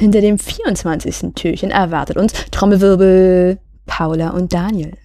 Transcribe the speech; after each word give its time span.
Hinter 0.00 0.20
dem 0.22 0.38
24. 0.38 1.34
Türchen 1.34 1.70
erwartet 1.70 2.16
uns 2.16 2.32
Trommelwirbel 2.50 3.58
Paula 3.84 4.30
und 4.30 4.54
Daniel. 4.54 4.96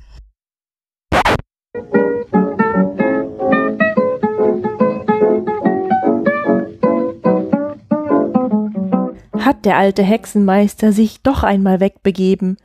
Hat 9.39 9.65
der 9.65 9.77
alte 9.77 10.03
Hexenmeister 10.03 10.93
sich 10.93 11.21
doch 11.21 11.43
einmal 11.43 11.81
wegbegeben, 11.81 12.57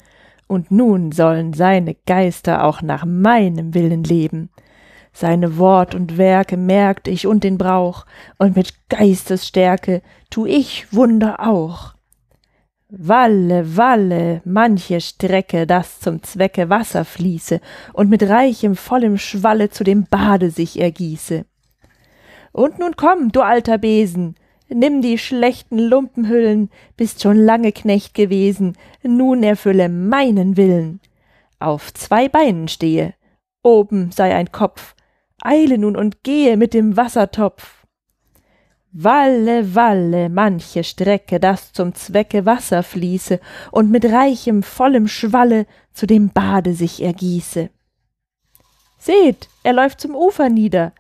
und 0.49 0.73
nun 0.73 1.13
sollen 1.13 1.53
seine 1.53 1.95
Geister 2.07 2.65
auch 2.65 2.83
nach 2.83 3.05
meinem 3.05 3.75
Willen 3.75 4.03
leben. 4.03 4.51
Seine 5.13 5.59
Wort 5.59 5.95
und 5.95 6.19
Werke 6.19 6.57
merkt 6.57 7.07
ich 7.07 7.27
und 7.27 7.45
den 7.45 7.59
Brauch, 7.59 8.07
und 8.39 8.57
mit 8.57 8.75
Geistesstärke 8.89 10.03
tu 10.31 10.47
ich 10.47 10.93
Wunder 10.93 11.47
auch. 11.47 11.95
Walle, 12.91 13.77
Walle, 13.77 14.41
manche 14.45 15.01
Strecke, 15.01 15.67
das 15.67 16.01
zum 16.01 16.23
Zwecke 16.23 16.71
Wasser 16.71 17.05
fließe 17.05 17.61
und 17.93 18.09
mit 18.09 18.23
reichem, 18.23 18.77
vollem 18.77 19.19
Schwalle 19.19 19.69
zu 19.69 19.85
dem 19.85 20.05
Bade 20.05 20.51
sich 20.51 20.81
ergieße. 20.81 21.45
Und 22.53 22.79
nun 22.79 22.97
komm, 22.97 23.31
du 23.31 23.43
alter 23.43 23.77
Besen, 23.77 24.37
nimm 24.69 25.03
die 25.03 25.19
schlechten 25.19 25.79
Lumpenhüllen, 25.79 26.71
bist 26.97 27.23
schon 27.23 27.37
lange 27.37 27.73
Knecht 27.73 28.15
gewesen, 28.15 28.77
nun 29.03 29.43
erfülle 29.43 29.89
meinen 29.89 30.57
Willen. 30.57 31.01
Auf 31.59 31.93
zwei 31.95 32.29
Beinen 32.29 32.69
stehe, 32.69 33.15
oben 33.63 34.11
sei 34.13 34.35
ein 34.35 34.53
Kopf, 34.53 34.95
eile 35.43 35.79
nun 35.79 35.97
und 35.97 36.23
gehe 36.23 36.57
mit 36.57 36.75
dem 36.75 36.97
Wassertopf. 36.97 37.79
Walle, 38.93 39.75
Walle, 39.75 40.29
manche 40.29 40.83
Strecke, 40.83 41.39
das 41.39 41.73
zum 41.73 41.95
Zwecke 41.95 42.47
Wasser 42.47 42.83
fließe 42.83 43.39
und 43.71 43.91
mit 43.91 44.05
reichem, 44.07 44.63
vollem 44.63 45.09
Schwalle 45.09 45.67
zu 45.93 46.07
dem 46.07 46.31
Bade 46.31 46.73
sich 46.73 47.03
ergieße. 47.03 47.71
Seht, 48.99 49.49
er 49.63 49.75
läuft 49.75 50.01
zum 50.01 50.15
Ufer 50.15 50.49
nieder. 50.49 50.93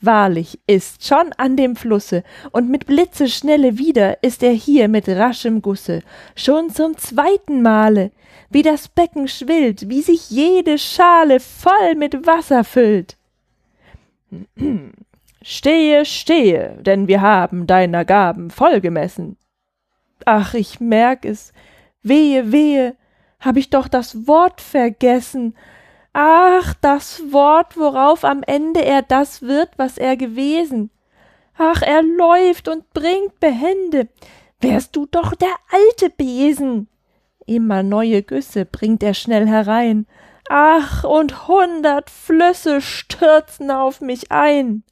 Wahrlich 0.00 0.58
ist 0.66 1.06
schon 1.06 1.32
an 1.36 1.56
dem 1.56 1.76
Flusse, 1.76 2.22
und 2.52 2.70
mit 2.70 2.86
Blitzeschnelle 2.86 3.76
wieder 3.76 4.22
ist 4.22 4.42
er 4.42 4.52
hier 4.52 4.88
mit 4.88 5.08
raschem 5.08 5.60
Gusse, 5.60 6.02
schon 6.34 6.70
zum 6.70 6.96
zweiten 6.96 7.60
Male, 7.60 8.10
wie 8.48 8.62
das 8.62 8.88
Becken 8.88 9.28
schwillt, 9.28 9.88
wie 9.88 10.00
sich 10.00 10.30
jede 10.30 10.78
Schale 10.78 11.38
voll 11.38 11.94
mit 11.96 12.26
Wasser 12.26 12.64
füllt. 12.64 13.16
Stehe, 15.42 16.04
stehe, 16.04 16.76
denn 16.82 17.08
wir 17.08 17.22
haben 17.22 17.66
deiner 17.66 18.04
Gaben 18.04 18.50
voll 18.50 18.82
gemessen. 18.82 19.38
Ach, 20.26 20.52
ich 20.52 20.80
merk 20.80 21.24
es. 21.24 21.54
Wehe, 22.02 22.52
wehe, 22.52 22.94
hab 23.40 23.56
ich 23.56 23.70
doch 23.70 23.88
das 23.88 24.26
Wort 24.26 24.60
vergessen. 24.60 25.54
Ach, 26.12 26.74
das 26.80 27.22
Wort, 27.32 27.76
worauf 27.76 28.24
am 28.24 28.42
Ende 28.42 28.84
er 28.84 29.02
das 29.02 29.42
wird, 29.42 29.70
was 29.76 29.96
er 29.96 30.16
gewesen. 30.16 30.90
Ach, 31.56 31.82
er 31.82 32.02
läuft 32.02 32.68
und 32.68 32.90
bringt 32.92 33.38
Behände. 33.38 34.08
Wärst 34.60 34.96
du 34.96 35.06
doch 35.06 35.34
der 35.34 35.54
alte 35.70 36.10
Besen. 36.10 36.88
Immer 37.46 37.82
neue 37.82 38.22
Güsse 38.22 38.64
bringt 38.64 39.02
er 39.02 39.14
schnell 39.14 39.46
herein. 39.46 40.06
Ach, 40.48 41.04
und 41.04 41.48
hundert 41.48 42.10
Flüsse 42.10 42.80
stürzen 42.80 43.70
auf 43.70 44.00
mich 44.00 44.32
ein. 44.32 44.82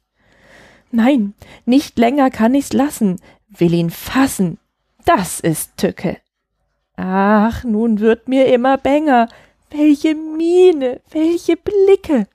Nein, 0.91 1.33
nicht 1.65 1.99
länger 1.99 2.29
kann 2.29 2.55
ich's 2.55 2.73
lassen, 2.73 3.21
will 3.49 3.73
ihn 3.73 3.89
fassen. 3.89 4.57
Das 5.05 5.39
ist 5.39 5.77
Tücke. 5.77 6.17
Ach, 6.95 7.63
nun 7.63 7.99
wird 7.99 8.27
mir 8.27 8.47
immer 8.47 8.77
bänger. 8.77 9.27
Welche 9.71 10.15
Miene, 10.15 11.01
welche 11.11 11.55
Blicke. 11.55 12.27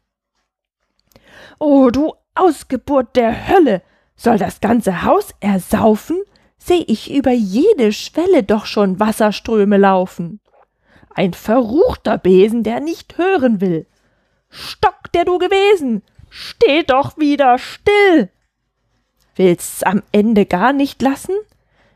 O 1.58 1.90
du 1.90 2.14
Ausgeburt 2.34 3.16
der 3.16 3.48
Hölle, 3.48 3.82
soll 4.16 4.38
das 4.38 4.60
ganze 4.60 5.04
Haus 5.04 5.30
ersaufen? 5.40 6.22
Seh 6.58 6.84
ich 6.86 7.12
über 7.12 7.32
jede 7.32 7.92
Schwelle 7.92 8.42
doch 8.42 8.66
schon 8.66 9.00
Wasserströme 9.00 9.76
laufen. 9.76 10.40
Ein 11.14 11.34
verruchter 11.34 12.18
Besen, 12.18 12.62
der 12.62 12.80
nicht 12.80 13.18
hören 13.18 13.60
will. 13.60 13.86
Stock, 14.48 15.12
der 15.12 15.24
du 15.24 15.38
gewesen, 15.38 16.02
steh 16.30 16.82
doch 16.82 17.18
wieder 17.18 17.58
still. 17.58 18.30
Willst's 19.36 19.82
am 19.82 20.02
Ende 20.12 20.46
gar 20.46 20.72
nicht 20.72 21.02
lassen? 21.02 21.34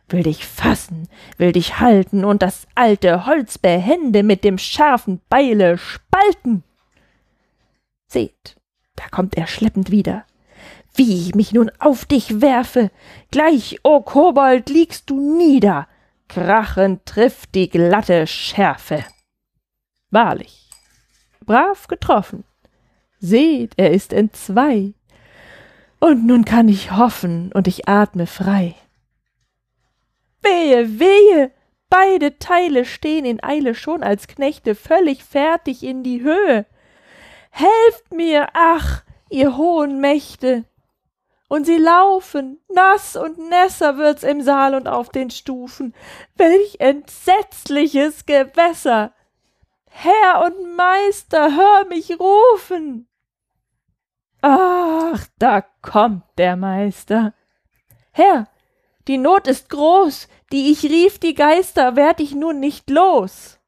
Will 0.09 0.23
dich 0.23 0.47
fassen, 0.47 1.09
will 1.37 1.53
dich 1.53 1.81
halten 1.81 2.25
und 2.25 2.43
das 2.43 2.67
alte 2.75 3.27
Holz 3.27 3.59
behende 3.59 4.23
mit 4.23 4.43
dem 4.43 4.57
scharfen 4.57 5.21
Beile 5.29 5.77
spalten. 5.77 6.65
Seht, 8.07 8.57
da 8.97 9.05
kommt 9.11 9.37
er 9.37 9.47
schleppend 9.47 9.91
wieder. 9.91 10.25
Wie 10.95 11.21
ich 11.21 11.35
mich 11.35 11.53
nun 11.53 11.71
auf 11.79 12.07
dich 12.07 12.41
werfe, 12.41 12.91
gleich, 13.31 13.81
o 13.83 14.01
Kobold, 14.01 14.71
liegst 14.71 15.11
du 15.11 15.37
nieder, 15.37 15.87
krachend 16.27 17.05
trifft 17.05 17.55
die 17.55 17.69
glatte 17.69 18.27
Schärfe. 18.27 19.05
Wahrlich, 20.11 20.71
brav 21.45 21.87
getroffen. 21.87 22.45
Seht, 23.21 23.75
er 23.77 23.91
ist 23.91 24.13
entzwei, 24.13 24.95
und 26.01 26.27
nun 26.27 26.45
kann 26.45 26.69
ich 26.69 26.93
hoffen 26.93 27.53
und 27.53 27.69
ich 27.69 27.89
atme 27.89 28.27
frei. 28.27 28.75
Wehe, 30.43 30.99
wehe! 30.99 31.53
Beide 31.91 32.38
Teile 32.38 32.84
stehen 32.84 33.25
in 33.25 33.43
Eile 33.43 33.75
schon 33.75 34.03
als 34.03 34.28
Knechte 34.28 34.75
völlig 34.75 35.25
fertig 35.25 35.82
in 35.82 36.03
die 36.03 36.22
Höhe. 36.22 36.66
Helft 37.50 38.12
mir, 38.12 38.49
ach, 38.53 39.04
ihr 39.31 39.56
hohen 39.56 40.00
Mächte! 40.00 40.65
Und 41.49 41.65
sie 41.65 41.78
laufen, 41.78 42.60
nass 42.69 43.16
und 43.16 43.38
nässer 43.38 43.97
wird's 43.97 44.22
im 44.22 44.43
Saal 44.43 44.75
und 44.75 44.87
auf 44.87 45.09
den 45.09 45.31
Stufen. 45.31 45.94
Welch 46.37 46.76
entsetzliches 46.78 48.26
Gewässer! 48.26 49.15
Herr 49.88 50.44
und 50.44 50.76
Meister, 50.76 51.56
hör 51.56 51.87
mich 51.87 52.20
rufen! 52.20 53.09
Ach, 54.43 55.26
da 55.38 55.62
kommt 55.82 56.25
der 56.37 56.56
Meister. 56.56 57.32
Herr, 58.12 58.47
die 59.09 59.19
Not 59.19 59.47
ist 59.47 59.71
groß, 59.71 60.29
die 60.53 60.71
ich 60.71 60.85
rief 60.85 61.19
die 61.19 61.35
Geister, 61.35 61.97
werd 61.97 62.21
ich 62.21 62.35
nun 62.35 62.61
nicht 62.61 62.91
los. 62.91 63.59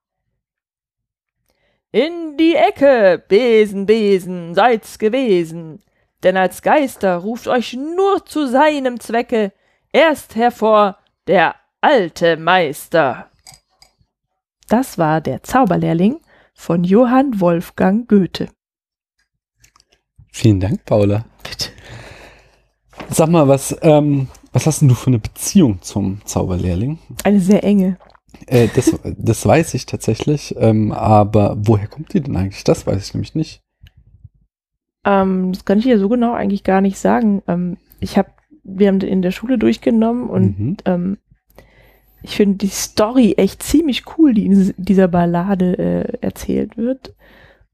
In 1.92 2.36
die 2.36 2.54
Ecke, 2.54 3.22
Besen, 3.26 3.86
Besen, 3.86 4.54
seid's 4.54 4.98
gewesen, 4.98 5.82
denn 6.22 6.36
als 6.36 6.62
Geister 6.62 7.16
ruft 7.16 7.48
euch 7.48 7.72
nur 7.72 8.24
zu 8.26 8.46
seinem 8.46 9.00
Zwecke 9.00 9.52
erst 9.92 10.36
hervor 10.36 10.98
der 11.26 11.56
alte 11.80 12.36
Meister. 12.36 13.30
Das 14.68 14.98
war 14.98 15.20
der 15.20 15.42
Zauberlehrling 15.42 16.20
von 16.54 16.84
Johann 16.84 17.40
Wolfgang 17.40 18.06
Goethe. 18.08 18.48
Vielen 20.30 20.60
Dank, 20.60 20.84
Paula. 20.84 21.24
Bitte. 21.42 21.70
Sag 23.08 23.30
mal, 23.30 23.48
was, 23.48 23.76
ähm, 23.82 24.28
was 24.52 24.66
hast 24.66 24.80
denn 24.80 24.88
du 24.88 24.94
für 24.94 25.08
eine 25.08 25.18
Beziehung 25.18 25.80
zum 25.82 26.20
Zauberlehrling? 26.24 26.98
Eine 27.24 27.40
sehr 27.40 27.62
enge. 27.64 27.98
Äh, 28.46 28.68
das, 28.74 28.98
das 29.18 29.46
weiß 29.46 29.74
ich 29.74 29.86
tatsächlich, 29.86 30.54
ähm, 30.58 30.92
aber 30.92 31.56
woher 31.58 31.86
kommt 31.86 32.12
die 32.14 32.20
denn 32.20 32.36
eigentlich? 32.36 32.64
Das 32.64 32.86
weiß 32.86 33.08
ich 33.08 33.14
nämlich 33.14 33.34
nicht. 33.34 33.62
Ähm, 35.04 35.52
das 35.52 35.64
kann 35.64 35.78
ich 35.78 35.84
ja 35.84 35.98
so 35.98 36.08
genau 36.08 36.32
eigentlich 36.32 36.64
gar 36.64 36.80
nicht 36.80 36.98
sagen. 36.98 37.42
Ähm, 37.46 37.76
ich 38.00 38.18
habe, 38.18 38.30
wir 38.62 38.88
haben 38.88 39.00
in 39.00 39.22
der 39.22 39.30
Schule 39.30 39.58
durchgenommen 39.58 40.28
und 40.28 40.58
mhm. 40.58 40.76
ähm, 40.84 41.18
ich 42.22 42.36
finde 42.36 42.58
die 42.58 42.68
Story 42.68 43.34
echt 43.38 43.62
ziemlich 43.62 44.04
cool, 44.18 44.34
die 44.34 44.46
in 44.46 44.74
dieser 44.76 45.08
Ballade 45.08 45.78
äh, 45.78 46.18
erzählt 46.20 46.76
wird. 46.76 47.14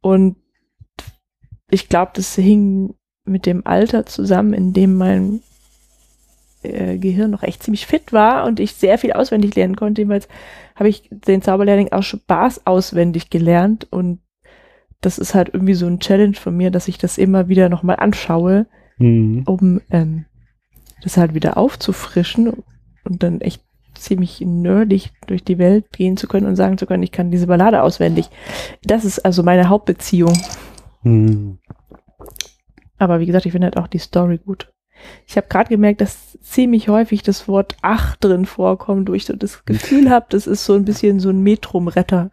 Und 0.00 0.36
ich 1.68 1.88
glaube, 1.88 2.12
das 2.14 2.36
hing 2.36 2.94
mit 3.24 3.44
dem 3.44 3.66
Alter 3.66 4.06
zusammen, 4.06 4.52
in 4.52 4.72
dem 4.72 4.96
mein 4.96 5.40
äh, 6.66 6.98
Gehirn 6.98 7.30
noch 7.30 7.42
echt 7.42 7.62
ziemlich 7.62 7.86
fit 7.86 8.12
war 8.12 8.44
und 8.44 8.60
ich 8.60 8.74
sehr 8.74 8.98
viel 8.98 9.12
auswendig 9.12 9.54
lernen 9.54 9.76
konnte. 9.76 10.02
Jedenfalls 10.02 10.28
habe 10.74 10.88
ich 10.88 11.08
den 11.10 11.42
Zauberlehrling 11.42 11.92
aus 11.92 12.06
Spaß 12.06 12.66
auswendig 12.66 13.30
gelernt 13.30 13.86
und 13.90 14.20
das 15.00 15.18
ist 15.18 15.34
halt 15.34 15.50
irgendwie 15.52 15.74
so 15.74 15.86
ein 15.86 16.00
Challenge 16.00 16.34
von 16.34 16.56
mir, 16.56 16.70
dass 16.70 16.88
ich 16.88 16.98
das 16.98 17.18
immer 17.18 17.48
wieder 17.48 17.68
nochmal 17.68 17.96
anschaue, 17.96 18.66
mhm. 18.98 19.42
um 19.46 19.80
ähm, 19.90 20.24
das 21.02 21.16
halt 21.16 21.34
wieder 21.34 21.56
aufzufrischen 21.56 22.52
und 23.04 23.22
dann 23.22 23.40
echt 23.40 23.62
ziemlich 23.94 24.40
nerdig 24.40 25.12
durch 25.26 25.44
die 25.44 25.58
Welt 25.58 25.90
gehen 25.92 26.16
zu 26.16 26.26
können 26.26 26.46
und 26.46 26.56
sagen 26.56 26.78
zu 26.78 26.86
können, 26.86 27.02
ich 27.02 27.12
kann 27.12 27.30
diese 27.30 27.46
Ballade 27.46 27.82
auswendig. 27.82 28.28
Das 28.82 29.04
ist 29.04 29.20
also 29.20 29.42
meine 29.42 29.68
Hauptbeziehung. 29.68 30.36
Hm. 31.02 31.58
Aber 32.98 33.20
wie 33.20 33.26
gesagt, 33.26 33.46
ich 33.46 33.52
finde 33.52 33.66
halt 33.66 33.76
auch 33.76 33.88
die 33.88 33.98
Story 33.98 34.38
gut. 34.38 34.72
Ich 35.26 35.36
habe 35.36 35.46
gerade 35.48 35.68
gemerkt, 35.68 36.00
dass 36.00 36.38
ziemlich 36.42 36.88
häufig 36.88 37.22
das 37.22 37.48
Wort 37.48 37.76
ach 37.82 38.16
drin 38.16 38.46
vorkommt, 38.46 39.08
wo 39.08 39.14
ich 39.14 39.24
so 39.24 39.34
das 39.34 39.64
Gefühl 39.64 40.10
habe, 40.10 40.26
das 40.30 40.46
ist 40.46 40.64
so 40.64 40.74
ein 40.74 40.84
bisschen 40.84 41.20
so 41.20 41.30
ein 41.30 41.42
Metrum-Retter. 41.42 42.30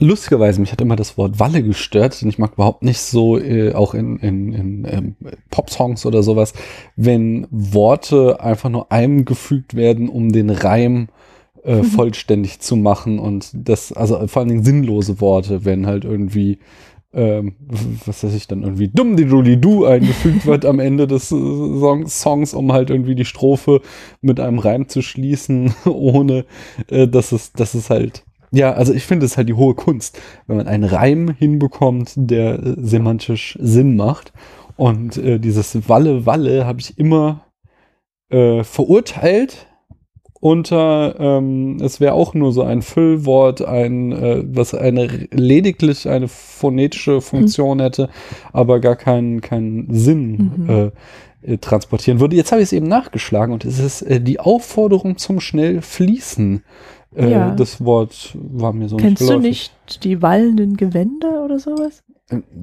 Lustigerweise, 0.00 0.60
mich 0.60 0.72
hat 0.72 0.80
immer 0.80 0.96
das 0.96 1.16
Wort 1.16 1.38
Walle 1.38 1.62
gestört, 1.62 2.20
denn 2.20 2.28
ich 2.28 2.38
mag 2.38 2.54
überhaupt 2.54 2.82
nicht 2.82 3.00
so, 3.00 3.38
äh, 3.38 3.74
auch 3.74 3.94
in, 3.94 4.18
in, 4.18 4.52
in 4.52 4.84
ähm, 4.90 5.16
Popsongs 5.50 6.04
oder 6.04 6.24
sowas, 6.24 6.52
wenn 6.96 7.46
Worte 7.50 8.40
einfach 8.40 8.70
nur 8.70 8.90
eingefügt 8.90 9.74
werden, 9.74 10.08
um 10.08 10.32
den 10.32 10.50
Reim 10.50 11.08
äh, 11.62 11.76
Mhm. 11.76 11.84
vollständig 11.84 12.60
zu 12.60 12.76
machen 12.76 13.18
und 13.18 13.50
das, 13.54 13.92
also 13.92 14.26
vor 14.26 14.40
allen 14.40 14.48
Dingen 14.48 14.64
sinnlose 14.64 15.20
Worte, 15.20 15.64
wenn 15.64 15.86
halt 15.86 16.04
irgendwie, 16.04 16.58
ähm, 17.14 17.54
was 18.06 18.24
weiß 18.24 18.34
ich, 18.34 18.46
dann 18.46 18.62
irgendwie 18.62 18.88
dumm 18.88 19.16
die 19.16 19.26
Dulli 19.26 19.60
du 19.60 19.84
eingefügt 19.84 20.46
wird 20.46 20.64
am 20.64 20.80
Ende 20.80 21.06
des 21.06 21.30
äh, 21.32 21.36
Song, 21.36 22.06
Songs, 22.06 22.54
um 22.54 22.72
halt 22.72 22.90
irgendwie 22.90 23.14
die 23.14 23.24
Strophe 23.24 23.80
mit 24.20 24.40
einem 24.40 24.58
Reim 24.58 24.88
zu 24.88 25.02
schließen, 25.02 25.74
ohne 25.84 26.44
äh, 26.88 27.08
dass 27.08 27.32
es, 27.32 27.52
dass 27.52 27.74
es 27.74 27.90
halt 27.90 28.24
ja, 28.50 28.72
also 28.72 28.92
ich 28.94 29.04
finde 29.04 29.26
es 29.26 29.36
halt 29.36 29.48
die 29.48 29.54
hohe 29.54 29.74
Kunst, 29.74 30.20
wenn 30.46 30.58
man 30.58 30.68
einen 30.68 30.84
Reim 30.84 31.34
hinbekommt, 31.36 32.12
der 32.14 32.54
äh, 32.54 32.74
semantisch 32.78 33.58
Sinn 33.60 33.96
macht. 33.96 34.32
Und 34.76 35.16
äh, 35.16 35.40
dieses 35.40 35.88
Walle, 35.88 36.24
Walle 36.24 36.64
habe 36.64 36.78
ich 36.78 36.96
immer 36.96 37.46
äh, 38.30 38.62
verurteilt 38.62 39.66
unter, 40.44 41.14
ähm, 41.18 41.78
es 41.80 42.00
wäre 42.00 42.12
auch 42.12 42.34
nur 42.34 42.52
so 42.52 42.62
ein 42.62 42.82
Füllwort, 42.82 43.62
ein, 43.62 44.12
äh, 44.12 44.44
was 44.46 44.74
eine 44.74 45.06
lediglich 45.32 46.06
eine 46.06 46.28
phonetische 46.28 47.22
Funktion 47.22 47.80
hätte, 47.80 48.10
aber 48.52 48.78
gar 48.80 48.96
keinen 48.96 49.40
keinen 49.40 49.86
Sinn 49.94 50.50
Mhm. 50.58 50.68
äh, 50.68 50.90
äh, 51.54 51.56
transportieren 51.56 52.20
würde. 52.20 52.36
Jetzt 52.36 52.52
habe 52.52 52.60
ich 52.60 52.66
es 52.66 52.72
eben 52.74 52.88
nachgeschlagen 52.88 53.54
und 53.54 53.64
es 53.64 53.78
ist 53.78 54.02
äh, 54.02 54.20
die 54.20 54.38
Aufforderung 54.38 55.16
zum 55.16 55.40
schnell 55.40 55.80
fließen. 55.80 56.62
Äh, 57.16 57.30
Ja. 57.30 57.54
Das 57.54 57.82
Wort 57.82 58.36
war 58.38 58.74
mir 58.74 58.90
so 58.90 58.98
Kennst 58.98 59.22
du 59.22 59.26
geläufig. 59.28 59.48
nicht 59.88 60.04
die 60.04 60.20
wallenden 60.20 60.76
Gewänder 60.76 61.42
oder 61.42 61.58
sowas? 61.58 62.02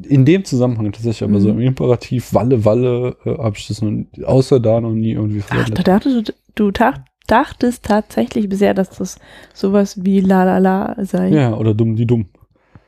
In 0.07 0.25
dem 0.25 0.45
Zusammenhang 0.45 0.91
tatsächlich, 0.91 1.27
aber 1.27 1.39
so 1.39 1.49
Mhm. 1.51 1.61
im 1.61 1.67
Imperativ 1.67 2.31
Walle, 2.35 2.63
Walle, 2.63 3.15
äh, 3.25 3.37
habe 3.39 3.55
ich 3.57 3.67
das 3.67 3.81
noch, 3.81 3.91
außer 4.23 4.59
da 4.59 4.79
noch 4.81 4.93
nie 4.93 5.13
irgendwie 5.13 5.41
Ach, 5.45 5.49
da 5.49 5.55
verwendet. 5.55 5.87
dachtest 5.87 6.29
du, 6.29 6.33
du 6.55 6.71
dachtest 7.27 7.83
tatsächlich 7.83 8.49
bisher, 8.49 8.73
dass 8.73 8.89
das 8.89 9.17
sowas 9.53 10.03
wie 10.03 10.21
la 10.21 10.43
la 10.43 10.57
la 10.57 10.95
sei. 11.03 11.29
Ja, 11.29 11.55
oder 11.55 11.73
dumm 11.73 11.95
die 11.95 12.05
dumm. 12.05 12.25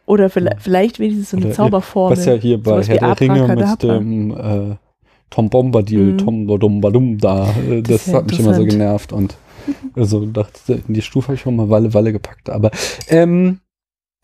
Oder 0.06 0.30
vielleicht, 0.30 0.62
vielleicht 0.62 1.00
wenigstens 1.00 1.30
so 1.30 1.38
eine 1.38 1.47
Oder, 1.47 1.56
Zauberformel. 1.56 2.18
Was 2.18 2.25
ja 2.25 2.33
hier 2.33 2.62
bei 2.62 2.71
Sowas 2.71 2.89
Herr 2.89 3.15
der 3.15 3.19
Ringe 3.19 3.56
mit 3.56 3.83
dem 3.83 4.31
äh, 4.31 4.75
Tom 5.30 5.50
Bombadil, 5.50 6.13
Mhm. 6.13 6.18
Tom 6.18 6.47
Badum 6.47 6.81
Badum 6.81 7.18
da, 7.18 7.50
äh, 7.69 7.81
Das 7.81 8.03
das, 8.03 8.07
ja 8.07 8.13
hat 8.15 8.27
mich 8.27 8.39
immer 8.39 8.53
so 8.53 8.65
genervt 8.65 9.13
und 9.13 9.35
also 9.95 10.25
dachte, 10.25 10.81
in 10.88 10.94
die 10.94 11.01
Stufe 11.01 11.27
habe 11.27 11.35
ich 11.35 11.41
schon 11.41 11.56
mal 11.56 11.69
Walle 11.69 11.94
Walle 11.94 12.12
gepackt. 12.12 12.50
Aber 12.50 12.71
ähm, 13.07 13.59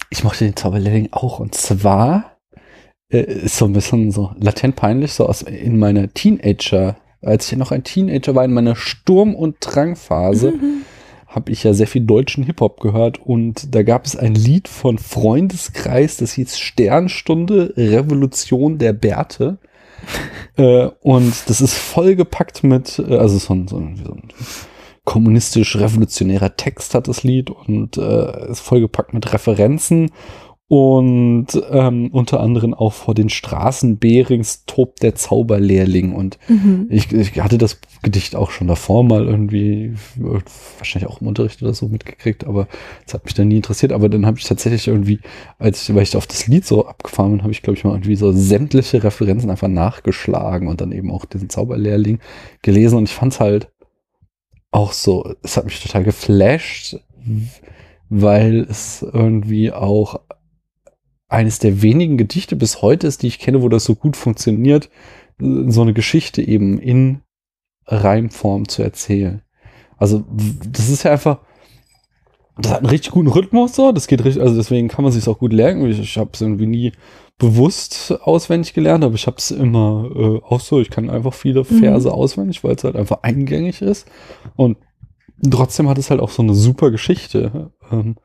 ich 0.09 0.23
mochte 0.23 0.43
den 0.43 0.55
Zauberlehrling 0.55 1.09
auch 1.11 1.39
und 1.39 1.55
zwar 1.55 2.37
äh, 3.11 3.21
ist 3.21 3.57
so 3.57 3.65
ein 3.65 3.73
bisschen 3.73 4.11
so 4.11 4.31
latent 4.37 4.75
peinlich, 4.75 5.13
so 5.13 5.25
aus 5.27 5.41
in 5.43 5.79
meiner 5.79 6.13
Teenager, 6.13 6.97
als 7.21 7.51
ich 7.51 7.57
noch 7.57 7.71
ein 7.71 7.83
Teenager 7.83 8.35
war, 8.35 8.45
in 8.45 8.53
meiner 8.53 8.75
Sturm- 8.75 9.35
und 9.35 9.57
Drangphase, 9.59 10.51
Mhm. 10.51 10.81
habe 11.27 11.51
ich 11.51 11.63
ja 11.63 11.73
sehr 11.73 11.87
viel 11.87 12.01
deutschen 12.01 12.43
Hip-Hop 12.43 12.79
gehört 12.79 13.19
und 13.19 13.75
da 13.75 13.83
gab 13.83 14.05
es 14.05 14.15
ein 14.15 14.33
Lied 14.33 14.67
von 14.67 14.97
Freundeskreis, 14.97 16.17
das 16.17 16.33
hieß 16.33 16.57
Sternstunde 16.57 17.73
Revolution 17.77 18.77
der 18.77 18.93
Bärte. 18.93 19.57
äh, 20.57 20.89
und 21.01 21.33
das 21.47 21.61
ist 21.61 21.73
vollgepackt 21.73 22.63
mit, 22.63 22.99
äh, 22.99 23.17
also 23.17 23.37
so 23.37 23.53
ein, 23.53 23.67
so 23.67 23.77
ein, 23.77 24.01
so 24.03 24.13
ein 24.13 24.23
kommunistisch-revolutionärer 25.05 26.55
Text 26.55 26.93
hat 26.93 27.07
das 27.07 27.23
Lied 27.23 27.49
und 27.49 27.97
äh, 27.97 28.51
ist 28.51 28.59
vollgepackt 28.59 29.13
mit 29.13 29.33
Referenzen 29.33 30.11
und 30.69 31.47
ähm, 31.71 32.11
unter 32.11 32.39
anderem 32.41 32.75
auch 32.75 32.93
vor 32.93 33.15
den 33.15 33.29
Straßen 33.29 33.97
Behrings 33.97 34.65
tobt 34.67 35.01
der 35.01 35.15
Zauberlehrling 35.15 36.13
und 36.13 36.37
Mhm. 36.47 36.85
ich, 36.91 37.11
ich 37.11 37.41
hatte 37.41 37.57
das 37.57 37.81
Gedicht 38.03 38.35
auch 38.35 38.51
schon 38.51 38.67
davor 38.67 39.03
mal 39.03 39.25
irgendwie, 39.25 39.95
wahrscheinlich 40.77 41.09
auch 41.09 41.21
im 41.21 41.27
Unterricht 41.27 41.63
oder 41.63 41.73
so 41.73 41.87
mitgekriegt, 41.87 42.45
aber 42.45 42.67
es 43.07 43.15
hat 43.15 43.25
mich 43.25 43.33
dann 43.33 43.47
nie 43.47 43.55
interessiert. 43.55 43.91
Aber 43.91 44.09
dann 44.09 44.27
habe 44.27 44.37
ich 44.37 44.43
tatsächlich 44.45 44.87
irgendwie, 44.87 45.19
als 45.57 45.89
ich, 45.89 45.95
weil 45.95 46.03
ich 46.03 46.15
auf 46.15 46.27
das 46.27 46.45
Lied 46.45 46.65
so 46.65 46.85
abgefahren 46.85 47.31
bin, 47.31 47.41
habe 47.41 47.51
ich, 47.51 47.63
glaube 47.63 47.75
ich, 47.75 47.83
mal 47.83 47.93
irgendwie 47.93 48.15
so 48.15 48.31
sämtliche 48.31 49.03
Referenzen 49.03 49.49
einfach 49.49 49.67
nachgeschlagen 49.67 50.67
und 50.67 50.81
dann 50.81 50.91
eben 50.91 51.09
auch 51.09 51.25
diesen 51.25 51.49
Zauberlehrling 51.49 52.19
gelesen. 52.61 52.99
Und 52.99 53.09
ich 53.09 53.15
fand 53.15 53.33
es 53.33 53.39
halt 53.39 53.69
auch 54.69 54.93
so, 54.93 55.33
es 55.41 55.57
hat 55.57 55.65
mich 55.65 55.81
total 55.81 56.03
geflasht, 56.03 56.97
weil 58.09 58.67
es 58.69 59.01
irgendwie 59.01 59.71
auch 59.71 60.19
eines 61.29 61.59
der 61.59 61.81
wenigen 61.81 62.17
Gedichte 62.17 62.55
bis 62.55 62.81
heute 62.81 63.07
ist, 63.07 63.21
die 63.21 63.27
ich 63.27 63.39
kenne, 63.39 63.61
wo 63.61 63.69
das 63.69 63.85
so 63.85 63.95
gut 63.95 64.17
funktioniert, 64.17 64.89
so 65.39 65.81
eine 65.81 65.93
Geschichte 65.93 66.41
eben 66.41 66.79
in 66.79 67.21
Reimform 67.85 68.67
zu 68.67 68.83
erzählen. 68.83 69.41
Also 69.97 70.25
das 70.29 70.89
ist 70.89 71.03
ja 71.03 71.11
einfach, 71.11 71.39
das 72.57 72.71
hat 72.71 72.79
einen 72.79 72.89
richtig 72.89 73.11
guten 73.11 73.29
Rhythmus 73.29 73.75
so, 73.75 73.91
das 73.91 74.07
geht 74.07 74.23
richtig, 74.25 74.41
also 74.41 74.55
deswegen 74.55 74.87
kann 74.87 75.03
man 75.03 75.11
sich 75.13 75.27
auch 75.27 75.39
gut 75.39 75.53
lernen. 75.53 75.89
Ich, 75.89 75.99
ich 75.99 76.17
habe 76.17 76.31
es 76.33 76.41
irgendwie 76.41 76.67
nie 76.67 76.91
bewusst 77.37 78.19
auswendig 78.21 78.73
gelernt, 78.73 79.03
aber 79.03 79.15
ich 79.15 79.27
habe 79.27 79.37
es 79.37 79.51
immer 79.51 80.09
äh, 80.13 80.41
auch 80.43 80.59
so, 80.59 80.81
ich 80.81 80.89
kann 80.89 81.09
einfach 81.09 81.33
viele 81.33 81.61
Mhm. 81.61 81.79
Verse 81.79 82.11
auswendig, 82.11 82.63
weil 82.63 82.75
es 82.75 82.83
halt 82.83 82.95
einfach 82.95 83.19
eingängig 83.21 83.81
ist 83.81 84.07
und 84.55 84.77
trotzdem 85.49 85.87
hat 85.87 85.97
es 85.97 86.09
halt 86.09 86.19
auch 86.19 86.31
so 86.31 86.41
eine 86.41 86.53
super 86.53 86.91
Geschichte. 86.91 87.71
Ähm, 87.91 88.15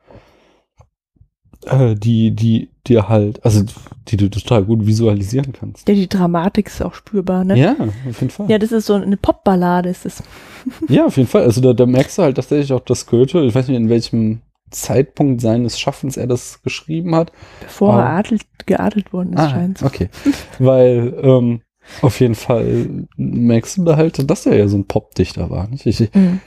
äh, 1.67 1.95
die, 1.95 2.31
die 2.31 2.69
dir 2.87 3.09
halt, 3.09 3.43
also 3.45 3.63
die 4.07 4.17
du 4.17 4.29
total 4.29 4.63
gut 4.63 4.85
visualisieren 4.85 5.53
kannst. 5.53 5.87
Ja, 5.87 5.95
die 5.95 6.07
Dramatik 6.07 6.67
ist 6.67 6.81
auch 6.81 6.93
spürbar, 6.93 7.43
ne? 7.43 7.57
Ja, 7.57 7.75
auf 8.07 8.21
jeden 8.21 8.29
Fall. 8.29 8.49
Ja, 8.49 8.57
das 8.59 8.71
ist 8.71 8.85
so 8.85 8.93
eine 8.93 9.17
Popballade, 9.17 9.89
ist 9.89 10.05
es. 10.05 10.23
Ja, 10.87 11.05
auf 11.05 11.17
jeden 11.17 11.29
Fall. 11.29 11.43
Also 11.43 11.61
da, 11.61 11.73
da 11.73 11.85
merkst 11.85 12.17
du 12.17 12.23
halt 12.23 12.35
tatsächlich 12.37 12.73
auch 12.73 12.79
das 12.81 13.05
Goethe, 13.05 13.41
ich 13.43 13.53
weiß 13.55 13.67
nicht, 13.67 13.77
in 13.77 13.89
welchem 13.89 14.41
Zeitpunkt 14.71 15.41
seines 15.41 15.79
Schaffens 15.79 16.17
er 16.17 16.27
das 16.27 16.61
geschrieben 16.63 17.13
hat. 17.15 17.31
Bevor 17.61 17.93
er 17.99 18.05
Ah. 18.05 18.17
adelt, 18.17 18.41
geadelt 18.65 19.13
worden 19.13 19.33
ist, 19.33 19.39
Ah, 19.39 19.49
scheint 19.49 19.83
okay. 19.83 20.09
Weil 20.59 21.13
ähm, 21.21 21.61
auf 22.01 22.19
jeden 22.19 22.33
Fall 22.35 23.05
merkst 23.15 23.77
du 23.77 23.83
da 23.83 23.95
halt, 23.95 24.27
dass 24.29 24.45
er 24.47 24.57
ja 24.57 24.67
so 24.67 24.77
ein 24.77 24.85
Popdichter 24.85 25.49
war. 25.51 25.67
Nicht? 25.67 25.85
Ich, 25.85 25.99
Mhm. 26.13 26.41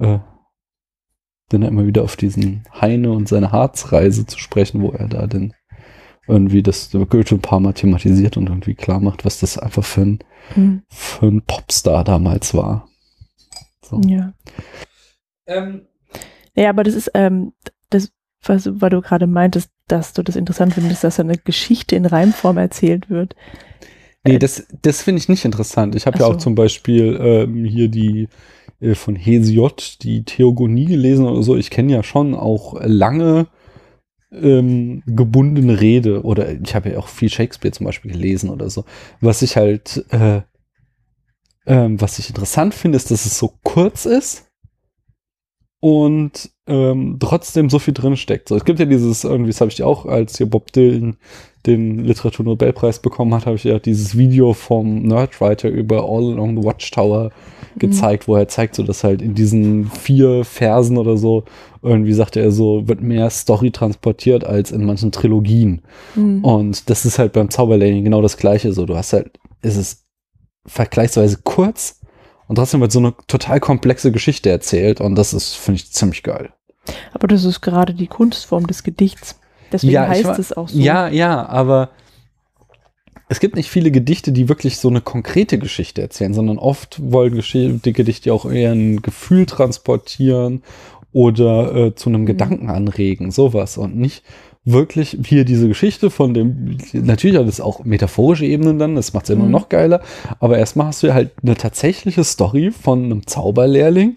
äh, 0.00 0.18
bin 1.50 1.60
da 1.60 1.68
immer 1.68 1.86
wieder 1.86 2.02
auf 2.02 2.16
diesen 2.16 2.62
Heine 2.80 3.10
und 3.12 3.28
seine 3.28 3.52
Harzreise 3.52 4.24
zu 4.26 4.38
sprechen, 4.38 4.80
wo 4.80 4.90
er 4.92 5.08
da 5.08 5.26
denn 5.26 5.52
irgendwie 6.26 6.62
das 6.62 6.90
Goethe 6.92 7.34
ein 7.34 7.40
paar 7.42 7.60
Mal 7.60 7.72
thematisiert 7.74 8.36
und 8.38 8.48
irgendwie 8.48 8.74
klar 8.74 9.00
macht, 9.00 9.24
was 9.24 9.40
das 9.40 9.58
einfach 9.58 9.84
für 9.84 10.02
ein, 10.02 10.18
Mhm. 10.56 10.82
für 10.88 11.26
ein 11.26 11.42
Popstar 11.42 12.02
damals 12.04 12.54
war. 12.54 12.88
So. 13.84 14.00
Ja. 14.06 14.32
Ähm, 15.46 15.82
Ja, 16.56 16.70
aber 16.70 16.82
das 16.84 16.94
ist, 16.94 17.10
ähm, 17.14 17.52
das, 17.90 18.10
was, 18.44 18.68
weil 18.80 18.90
du 18.90 19.00
gerade 19.00 19.26
meintest, 19.26 19.70
dass 19.88 20.12
du 20.12 20.22
das 20.22 20.36
interessant 20.36 20.74
findest, 20.74 21.04
dass 21.04 21.20
eine 21.20 21.36
Geschichte 21.36 21.96
in 21.96 22.06
Reimform 22.06 22.58
erzählt 22.58 23.10
wird. 23.10 23.34
Nee, 24.24 24.34
Äh, 24.34 24.38
das, 24.38 24.66
das 24.82 25.02
finde 25.02 25.20
ich 25.20 25.28
nicht 25.28 25.44
interessant. 25.44 25.94
Ich 25.94 26.06
habe 26.06 26.18
ja 26.18 26.26
so. 26.26 26.32
auch 26.32 26.36
zum 26.38 26.54
Beispiel 26.54 27.18
ähm, 27.20 27.64
hier 27.64 27.88
die 27.88 28.28
äh, 28.80 28.94
von 28.94 29.16
Hesiod, 29.16 30.02
die 30.02 30.24
Theogonie 30.24 30.86
gelesen 30.86 31.26
oder 31.26 31.42
so. 31.42 31.56
Ich 31.56 31.70
kenne 31.70 31.92
ja 31.92 32.02
schon 32.02 32.34
auch 32.34 32.80
lange 32.82 33.46
ähm, 34.32 35.02
gebundene 35.06 35.80
Rede 35.80 36.22
oder 36.22 36.52
ich 36.52 36.74
habe 36.74 36.90
ja 36.90 36.98
auch 36.98 37.08
viel 37.08 37.30
Shakespeare 37.30 37.72
zum 37.72 37.86
Beispiel 37.86 38.12
gelesen 38.12 38.50
oder 38.50 38.70
so. 38.70 38.84
Was 39.20 39.42
ich 39.42 39.56
halt, 39.56 40.04
äh, 40.10 40.42
ähm, 41.66 42.00
was 42.00 42.18
ich 42.18 42.28
interessant 42.28 42.74
finde, 42.74 42.96
ist, 42.96 43.10
dass 43.10 43.26
es 43.26 43.38
so 43.38 43.52
kurz 43.62 44.06
ist 44.06 44.49
und 45.80 46.50
ähm, 46.66 47.16
trotzdem 47.18 47.70
so 47.70 47.78
viel 47.78 47.94
drin 47.94 48.16
steckt. 48.16 48.48
So, 48.48 48.56
es 48.56 48.64
gibt 48.64 48.78
ja 48.78 48.84
dieses, 48.84 49.24
irgendwie, 49.24 49.50
das 49.50 49.60
habe 49.60 49.70
ich 49.70 49.76
dir 49.76 49.86
auch, 49.86 50.06
als 50.06 50.36
hier 50.36 50.48
Bob 50.48 50.72
Dylan 50.72 51.16
den 51.66 52.04
Literaturnobelpreis 52.04 53.00
bekommen 53.00 53.34
hat, 53.34 53.46
habe 53.46 53.56
ich 53.56 53.64
ja 53.64 53.78
dieses 53.78 54.16
Video 54.16 54.54
vom 54.54 55.02
Nerdwriter 55.02 55.68
über 55.68 56.04
All 56.04 56.32
Along 56.32 56.56
the 56.56 56.64
Watchtower 56.64 57.30
gezeigt, 57.76 58.28
wo 58.28 58.36
er 58.36 58.48
zeigt, 58.48 58.74
so 58.74 58.82
dass 58.82 59.04
halt 59.04 59.22
in 59.22 59.34
diesen 59.34 59.90
vier 59.90 60.44
Versen 60.44 60.96
oder 60.96 61.16
so, 61.16 61.44
irgendwie 61.82 62.12
sagte 62.12 62.40
er 62.40 62.50
so, 62.50 62.88
wird 62.88 63.02
mehr 63.02 63.28
Story 63.30 63.70
transportiert 63.70 64.44
als 64.44 64.72
in 64.72 64.84
manchen 64.84 65.12
Trilogien. 65.12 65.82
Mhm. 66.14 66.44
Und 66.44 66.90
das 66.90 67.04
ist 67.04 67.18
halt 67.18 67.32
beim 67.32 67.50
Zauberlehrling 67.50 68.04
genau 68.04 68.22
das 68.22 68.36
gleiche 68.36 68.72
so. 68.72 68.86
Du 68.86 68.96
hast 68.96 69.12
halt, 69.12 69.38
es 69.60 69.76
ist 69.76 70.06
vergleichsweise 70.66 71.40
kurz 71.44 71.99
Und 72.50 72.56
trotzdem 72.56 72.80
wird 72.80 72.90
so 72.90 72.98
eine 72.98 73.14
total 73.28 73.60
komplexe 73.60 74.10
Geschichte 74.10 74.50
erzählt 74.50 75.00
und 75.00 75.14
das 75.14 75.32
ist, 75.34 75.54
finde 75.54 75.76
ich, 75.76 75.92
ziemlich 75.92 76.24
geil. 76.24 76.50
Aber 77.12 77.28
das 77.28 77.44
ist 77.44 77.60
gerade 77.60 77.94
die 77.94 78.08
Kunstform 78.08 78.66
des 78.66 78.82
Gedichts. 78.82 79.38
Deswegen 79.70 79.92
Ja, 79.92 80.08
heißt 80.08 80.24
wa- 80.24 80.36
es 80.36 80.52
auch 80.56 80.68
so. 80.68 80.76
Ja, 80.76 81.06
ja, 81.06 81.46
aber 81.48 81.90
es 83.28 83.38
gibt 83.38 83.54
nicht 83.54 83.70
viele 83.70 83.92
Gedichte, 83.92 84.32
die 84.32 84.48
wirklich 84.48 84.78
so 84.78 84.88
eine 84.88 85.00
konkrete 85.00 85.58
Geschichte 85.60 86.02
erzählen, 86.02 86.34
sondern 86.34 86.58
oft 86.58 86.98
wollen 87.00 87.40
die 87.40 87.92
Gedichte 87.92 88.34
auch 88.34 88.50
eher 88.50 88.72
ein 88.72 89.00
Gefühl 89.00 89.46
transportieren 89.46 90.64
oder 91.12 91.72
äh, 91.76 91.94
zu 91.94 92.08
einem 92.08 92.26
Gedanken 92.26 92.68
anregen, 92.68 93.30
sowas 93.30 93.78
und 93.78 93.94
nicht 93.94 94.24
wirklich 94.72 95.18
hier 95.24 95.44
diese 95.44 95.68
Geschichte 95.68 96.10
von 96.10 96.34
dem, 96.34 96.76
natürlich 96.92 97.36
hat 97.38 97.46
es 97.46 97.60
auch 97.60 97.84
metaphorische 97.84 98.46
Ebenen 98.46 98.78
dann, 98.78 98.94
das 98.96 99.12
macht 99.12 99.24
es 99.24 99.28
ja 99.30 99.34
immer 99.36 99.44
Mhm. 99.46 99.50
noch 99.52 99.68
geiler, 99.68 100.00
aber 100.38 100.58
erstmal 100.58 100.86
hast 100.88 101.02
du 101.02 101.08
ja 101.08 101.14
halt 101.14 101.30
eine 101.42 101.54
tatsächliche 101.56 102.24
Story 102.24 102.70
von 102.70 103.04
einem 103.04 103.26
Zauberlehrling, 103.26 104.16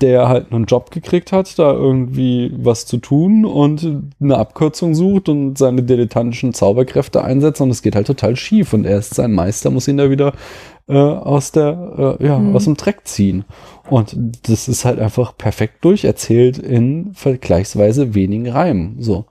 der 0.00 0.28
halt 0.28 0.52
einen 0.52 0.66
Job 0.66 0.92
gekriegt 0.92 1.32
hat, 1.32 1.58
da 1.58 1.72
irgendwie 1.72 2.52
was 2.56 2.86
zu 2.86 2.98
tun 2.98 3.44
und 3.44 3.84
eine 4.20 4.36
Abkürzung 4.36 4.94
sucht 4.94 5.28
und 5.28 5.58
seine 5.58 5.82
dilettantischen 5.82 6.54
Zauberkräfte 6.54 7.24
einsetzt 7.24 7.60
und 7.60 7.70
es 7.70 7.82
geht 7.82 7.96
halt 7.96 8.06
total 8.06 8.36
schief 8.36 8.72
und 8.74 8.84
er 8.84 8.98
ist 8.98 9.14
sein 9.14 9.32
Meister, 9.32 9.70
muss 9.70 9.88
ihn 9.88 9.96
da 9.96 10.08
wieder 10.10 10.34
äh, 10.88 10.94
aus 10.96 11.52
der, 11.52 12.16
äh, 12.20 12.24
ja, 12.26 12.38
Mhm. 12.38 12.56
aus 12.56 12.64
dem 12.64 12.74
Dreck 12.76 13.00
ziehen. 13.04 13.44
Und 13.90 14.16
das 14.48 14.68
ist 14.68 14.84
halt 14.86 14.98
einfach 15.00 15.36
perfekt 15.36 15.84
durcherzählt 15.84 16.56
in 16.58 17.10
vergleichsweise 17.14 18.14
wenigen 18.14 18.48
Reimen, 18.48 18.96
so. 19.00 19.26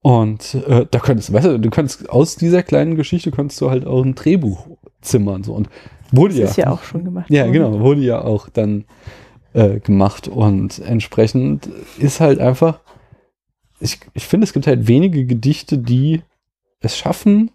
Und 0.00 0.54
äh, 0.54 0.86
da 0.90 0.98
könntest, 1.00 1.32
weißt 1.32 1.46
du, 1.46 1.58
du 1.58 1.70
könntest 1.70 2.08
aus 2.08 2.36
dieser 2.36 2.62
kleinen 2.62 2.94
Geschichte 2.94 3.30
könntest 3.30 3.60
du 3.60 3.70
halt 3.70 3.86
auch 3.86 4.02
ein 4.02 4.14
Drehbuch 4.14 4.66
zimmern, 5.00 5.42
so. 5.42 5.54
Und 5.54 5.68
wurde 6.12 6.34
Das 6.34 6.38
ja. 6.38 6.46
ist 6.46 6.56
ja 6.56 6.70
auch 6.70 6.82
schon 6.82 7.04
gemacht. 7.04 7.30
Ja, 7.30 7.42
worden. 7.42 7.52
genau, 7.52 7.80
wurde 7.80 8.02
ja 8.02 8.22
auch 8.22 8.48
dann 8.48 8.84
äh, 9.54 9.80
gemacht 9.80 10.28
und 10.28 10.78
entsprechend 10.78 11.68
ist 11.98 12.20
halt 12.20 12.38
einfach, 12.38 12.80
ich, 13.80 13.98
ich 14.14 14.26
finde, 14.26 14.44
es 14.44 14.52
gibt 14.52 14.66
halt 14.66 14.86
wenige 14.86 15.24
Gedichte, 15.26 15.78
die 15.78 16.22
es 16.80 16.96
schaffen, 16.96 17.50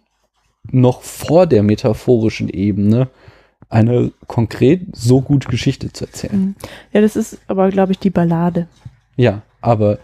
noch 0.71 1.01
vor 1.01 1.47
der 1.47 1.63
metaphorischen 1.63 2.50
Ebene 2.50 3.09
eine 3.69 4.12
konkret 4.27 4.95
so 4.95 5.21
gute 5.21 5.47
Geschichte 5.50 5.91
zu 5.91 6.05
erzählen. 6.05 6.39
Mhm. 6.39 6.55
Ja, 6.91 7.01
das 7.01 7.15
ist 7.15 7.39
aber, 7.47 7.69
glaube 7.69 7.91
ich, 7.91 8.00
die 8.00 8.09
Ballade. 8.09 8.67
Ja, 9.15 9.41
aber 9.62 10.00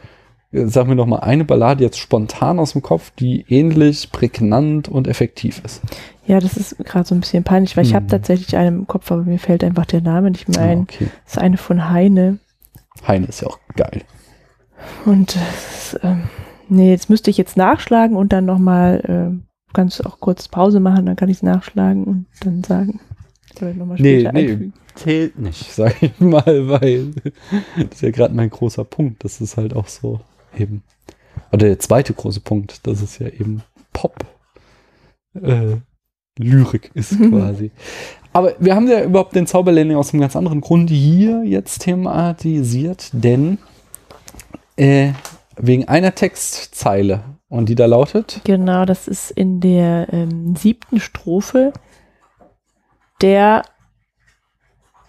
sag 0.51 0.88
mir 0.88 0.96
noch 0.96 1.06
mal 1.06 1.20
eine 1.20 1.46
Ballade 1.46 1.84
jetzt 1.84 2.00
spontan 2.00 2.60
aus 2.60 2.74
dem 2.74 2.82
Kopf, 2.82 3.12
die 3.20 3.46
ähnlich 3.50 4.12
prägnant 4.12 4.88
und 4.89 5.08
effektiv 5.08 5.62
ist. 5.63 5.82
Ja, 6.25 6.39
das 6.39 6.58
ist 6.58 6.77
gerade 6.79 7.08
so 7.08 7.15
ein 7.15 7.22
bisschen 7.22 7.44
peinlich, 7.44 7.75
weil 7.77 7.86
ich 7.86 7.94
habe 7.96 8.06
Mhm. 8.06 8.10
tatsächlich 8.10 8.56
einen 8.56 8.79
im 8.79 8.88
Kopf, 8.88 9.12
aber 9.12 9.24
mir 9.24 9.39
fällt 9.39 9.63
einfach 9.63 9.86
der 9.86 10.01
Name 10.01 10.32
nicht 10.32 10.48
mehr 10.50 10.60
ein. 10.62 10.79
Ah, 10.79 10.82
okay. 10.84 11.08
Das 11.25 11.34
ist 11.36 11.39
eine 11.39 11.58
von 11.58 11.89
Heine. 11.89 12.39
Heine 13.08 13.27
ist 13.27 13.41
ja 13.41 13.48
auch 13.48 13.60
geil. 13.75 14.01
Und 15.06 15.36
das 15.36 15.94
ist, 15.94 16.00
ähm, 16.03 16.24
nee, 16.68 16.91
jetzt 16.91 17.10
müsste 17.10 17.29
ich 17.29 17.38
jetzt 17.38 17.58
nachschlagen 17.58 18.15
und 18.15 18.32
dann 18.34 18.46
nochmal 18.46 19.03
ähm, 19.08 19.44
ganz 19.74 20.01
auch 20.01 20.20
kurz 20.20 20.48
Pause 20.48 20.79
machen, 20.79 21.06
dann 21.06 21.15
kann 21.15 21.29
ich 21.29 21.38
es 21.38 21.44
nachschlagen 21.44 22.03
und 22.06 22.25
dann 22.41 22.63
sagen. 22.63 23.00
Oder 23.62 23.74
Nee, 23.74 24.20
später 24.22 24.32
nee, 24.32 24.39
einfügen. 24.51 24.74
zählt 24.96 25.38
nicht, 25.39 25.72
sag 25.74 26.01
ich 26.01 26.18
mal, 26.20 26.70
weil 26.70 27.12
das 27.75 27.86
ist 27.96 28.01
ja 28.01 28.12
gerade 28.12 28.34
mein 28.34 28.50
großer 28.50 28.86
Punkt. 28.86 29.24
Das 29.24 29.41
ist 29.41 29.58
halt 29.58 29.75
auch 29.75 29.88
so 29.88 30.22
eben. 30.58 30.84
Oder 31.51 31.68
der 31.68 31.79
zweite 31.79 32.13
große 32.13 32.41
Punkt, 32.41 32.86
das 32.88 33.01
ist 33.01 33.20
ja 33.20 33.27
eben 33.27 33.63
Pop. 33.94 34.15
Äh, 35.41 35.77
Lyrik 36.38 36.91
ist 36.94 37.20
Mhm. 37.20 37.32
quasi. 37.32 37.72
Aber 38.34 38.53
wir 38.60 38.75
haben 38.75 38.88
ja 38.88 39.03
überhaupt 39.03 39.36
den 39.36 39.48
Zauberlehrling 39.48 39.98
aus 39.98 40.13
einem 40.13 40.22
ganz 40.22 40.36
anderen 40.36 40.62
Grund 40.62 40.89
hier 40.89 41.44
jetzt 41.44 41.79
thematisiert, 41.79 43.10
denn 43.13 43.58
äh, 44.77 45.12
wegen 45.58 45.88
einer 45.88 46.13
Textzeile 46.15 47.24
und 47.50 47.68
die 47.70 47.75
da 47.75 47.86
lautet, 47.88 48.41
Genau, 48.46 48.86
das 48.86 49.08
ist 49.08 49.32
in 49.32 49.60
der 49.60 50.08
ähm, 50.13 50.56
siebten 50.56 51.00
Strophe 51.00 51.74
der 53.22 53.63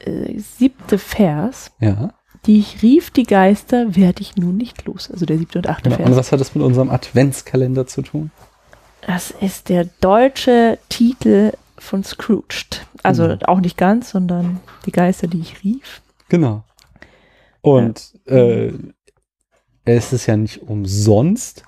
äh, 0.01 0.39
siebte 0.39 0.99
Vers. 0.99 1.71
ja, 1.81 2.13
Die 2.47 2.59
ich 2.59 2.83
rief, 2.83 3.11
die 3.11 3.25
Geister, 3.25 3.95
werde 3.97 4.23
ich 4.23 4.37
nun 4.37 4.57
nicht 4.57 4.85
los. 4.87 5.11
Also 5.11 5.27
der 5.27 5.37
siebte 5.39 5.59
und 5.59 5.69
achte 5.69 5.91
genau. 5.91 5.99
und 5.99 6.05
Vers. 6.07 6.17
was 6.17 6.33
hat 6.33 6.41
das 6.41 6.55
mit 6.55 6.65
unserem 6.65 6.91
Adventskalender 6.91 7.87
zu 7.87 8.03
tun? 8.03 8.31
Das 9.07 9.31
ist 9.31 9.69
der 9.69 9.87
deutsche 10.01 10.79
Titel 10.89 11.53
von 11.79 12.03
Scrooged. 12.05 12.87
Also 13.03 13.29
Mhm. 13.29 13.39
auch 13.45 13.61
nicht 13.61 13.77
ganz, 13.77 14.11
sondern 14.11 14.61
die 14.87 14.93
Geister, 14.93 15.27
die 15.27 15.41
ich 15.41 15.63
rief. 15.65 16.03
Genau. 16.29 16.65
Und 17.63 18.13
äh, 18.27 18.73
es 19.85 20.13
ist 20.13 20.27
ja 20.27 20.37
nicht 20.37 20.63
umsonst 20.63 21.63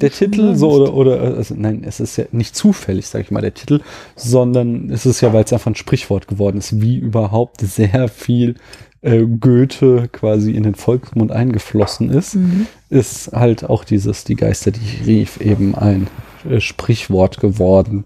der 0.00 0.10
Nicht 0.10 0.18
Titel, 0.18 0.54
so 0.54 0.70
umsonst. 0.70 0.92
oder, 0.92 1.16
oder 1.16 1.36
also 1.36 1.54
nein, 1.56 1.82
es 1.84 1.98
ist 1.98 2.16
ja 2.16 2.24
nicht 2.30 2.54
zufällig, 2.54 3.08
sage 3.08 3.24
ich 3.24 3.30
mal, 3.32 3.40
der 3.40 3.54
Titel, 3.54 3.80
sondern 4.14 4.90
es 4.90 5.06
ist 5.06 5.20
ja, 5.20 5.32
weil 5.32 5.42
es 5.44 5.52
einfach 5.52 5.72
ein 5.72 5.74
Sprichwort 5.74 6.28
geworden 6.28 6.58
ist, 6.58 6.80
wie 6.80 6.96
überhaupt 6.96 7.60
sehr 7.62 8.08
viel 8.08 8.54
äh, 9.02 9.24
Goethe 9.26 10.08
quasi 10.12 10.52
in 10.52 10.62
den 10.64 10.74
Volksmund 10.74 11.32
eingeflossen 11.32 12.10
ist, 12.10 12.34
Mhm. 12.34 12.66
ist 12.90 13.32
halt 13.32 13.64
auch 13.64 13.84
dieses 13.84 14.24
Die 14.24 14.34
Geister, 14.36 14.70
die 14.70 14.80
ich 14.80 15.06
rief, 15.06 15.40
eben 15.40 15.74
ein 15.74 16.08
äh, 16.48 16.60
Sprichwort 16.60 17.40
geworden 17.40 18.04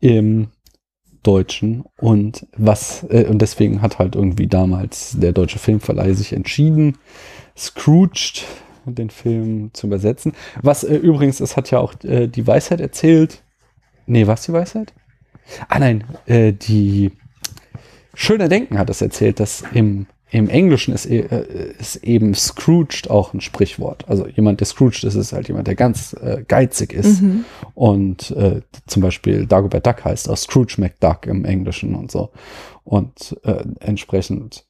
im 0.00 0.48
Deutschen 1.22 1.84
und 1.98 2.46
was 2.56 3.04
äh, 3.10 3.26
und 3.28 3.40
deswegen 3.40 3.80
hat 3.82 3.98
halt 3.98 4.16
irgendwie 4.16 4.48
damals 4.48 5.16
der 5.18 5.32
deutsche 5.32 5.58
Filmverleih 5.60 6.14
sich 6.14 6.32
entschieden, 6.32 6.98
Scrooged 7.56 8.44
den 8.84 9.10
Film 9.10 9.70
zu 9.72 9.86
übersetzen. 9.86 10.32
Was 10.60 10.82
äh, 10.82 10.96
übrigens, 10.96 11.38
es 11.40 11.56
hat 11.56 11.70
ja 11.70 11.78
auch 11.78 11.94
äh, 12.02 12.26
die 12.26 12.46
Weisheit 12.46 12.80
erzählt. 12.80 13.42
Nee, 14.06 14.26
was 14.26 14.42
die 14.42 14.52
Weisheit? 14.52 14.92
Ah 15.68 15.78
nein, 15.78 16.04
äh, 16.26 16.52
die 16.52 17.12
Schöner 18.14 18.48
Denken 18.48 18.78
hat 18.78 18.90
es 18.90 19.00
erzählt, 19.00 19.38
dass 19.40 19.62
im, 19.72 20.06
im 20.32 20.48
Englischen 20.48 20.94
ist, 20.94 21.04
äh, 21.06 21.74
ist 21.78 21.96
eben 21.96 22.34
Scrooged 22.34 23.10
auch 23.10 23.34
ein 23.34 23.40
Sprichwort. 23.42 24.08
Also 24.08 24.26
jemand, 24.26 24.60
der 24.60 24.66
Scrooged 24.66 25.04
ist, 25.04 25.14
ist 25.14 25.32
halt 25.34 25.48
jemand, 25.48 25.66
der 25.66 25.74
ganz 25.74 26.14
äh, 26.14 26.42
geizig 26.48 26.94
ist. 26.94 27.20
Mhm. 27.20 27.44
Und 27.74 28.30
äh, 28.32 28.62
zum 28.86 29.02
Beispiel 29.02 29.46
Dagobert 29.46 29.86
Duck 29.86 30.04
heißt 30.06 30.30
auch 30.30 30.36
Scrooge 30.38 30.76
McDuck 30.78 31.26
im 31.26 31.44
Englischen 31.44 31.94
und 31.94 32.10
so. 32.10 32.30
Und 32.82 33.36
äh, 33.44 33.62
entsprechend 33.80 34.64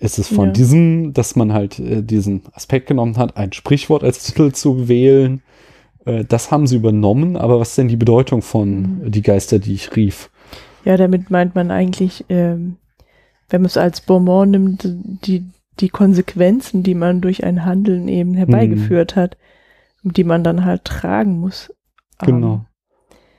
ist 0.00 0.18
es 0.18 0.28
von 0.28 0.46
Ja. 0.46 0.52
diesem, 0.52 1.12
dass 1.12 1.36
man 1.36 1.52
halt 1.52 1.78
äh, 1.78 2.02
diesen 2.02 2.42
Aspekt 2.52 2.88
genommen 2.88 3.16
hat, 3.18 3.36
ein 3.36 3.52
Sprichwort 3.52 4.02
als 4.02 4.24
Titel 4.24 4.50
zu 4.52 4.88
wählen. 4.88 5.42
Äh, 6.06 6.24
das 6.24 6.50
haben 6.50 6.66
sie 6.66 6.76
übernommen, 6.76 7.36
aber 7.36 7.60
was 7.60 7.70
ist 7.70 7.78
denn 7.78 7.88
die 7.88 7.96
Bedeutung 7.96 8.42
von 8.42 8.80
Mhm. 9.04 9.10
Die 9.12 9.22
Geister, 9.22 9.60
die 9.60 9.74
ich 9.74 9.94
rief? 9.94 10.28
Ja, 10.84 10.96
damit 10.96 11.30
meint 11.30 11.54
man 11.54 11.70
eigentlich, 11.70 12.24
ähm, 12.28 12.76
wenn 13.48 13.62
man 13.62 13.66
es 13.66 13.76
als 13.76 14.00
Bonbon 14.00 14.50
nimmt, 14.50 14.82
die, 14.84 15.46
die 15.80 15.88
Konsequenzen, 15.88 16.82
die 16.82 16.94
man 16.94 17.20
durch 17.20 17.44
ein 17.44 17.64
Handeln 17.64 18.08
eben 18.08 18.34
herbeigeführt 18.34 19.16
hat, 19.16 19.36
die 20.02 20.24
man 20.24 20.44
dann 20.44 20.64
halt 20.64 20.84
tragen 20.84 21.38
muss. 21.38 21.72
Genau. 22.20 22.64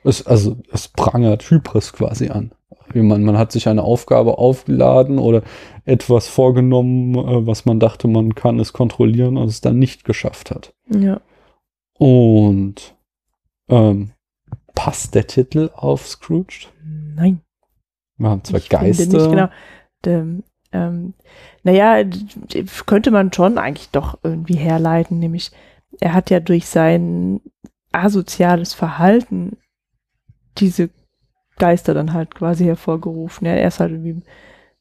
Es, 0.04 0.26
also 0.26 0.56
es 0.72 0.88
prangert 0.88 1.48
Hybris 1.50 1.92
quasi 1.92 2.28
an. 2.28 2.52
Man, 2.92 3.22
man 3.22 3.38
hat 3.38 3.52
sich 3.52 3.68
eine 3.68 3.84
Aufgabe 3.84 4.38
aufgeladen 4.38 5.18
oder 5.18 5.42
etwas 5.84 6.26
vorgenommen, 6.26 7.14
äh, 7.14 7.46
was 7.46 7.64
man 7.64 7.78
dachte, 7.78 8.08
man 8.08 8.34
kann 8.34 8.58
es 8.58 8.72
kontrollieren 8.72 9.36
und 9.36 9.48
es 9.48 9.60
dann 9.60 9.78
nicht 9.78 10.04
geschafft 10.04 10.50
hat. 10.50 10.74
Ähm, 10.92 11.02
ja. 11.02 11.20
Und 11.98 12.96
ähm, 13.68 14.10
passt 14.74 15.14
der 15.14 15.26
Titel 15.26 15.70
auf 15.74 16.08
Scrooged? 16.08 16.72
Nein. 16.82 17.42
Wir 18.16 18.30
haben 18.30 18.44
zwei 18.44 18.58
ich 18.58 18.68
Geister. 18.68 19.28
Genau. 19.28 19.48
Ähm, 20.06 20.44
ähm, 20.72 21.14
naja, 21.62 22.04
könnte 22.86 23.10
man 23.10 23.32
schon 23.32 23.58
eigentlich 23.58 23.90
doch 23.90 24.18
irgendwie 24.22 24.54
herleiten, 24.54 25.18
nämlich 25.18 25.50
er 26.00 26.14
hat 26.14 26.30
ja 26.30 26.40
durch 26.40 26.66
sein 26.66 27.40
asoziales 27.92 28.74
Verhalten 28.74 29.56
diese 30.58 30.90
Geister 31.58 31.92
dann 31.94 32.12
halt 32.12 32.34
quasi 32.34 32.64
hervorgerufen. 32.64 33.46
Ja, 33.46 33.54
er 33.54 33.68
ist 33.68 33.80
halt 33.80 33.92
irgendwie 33.92 34.22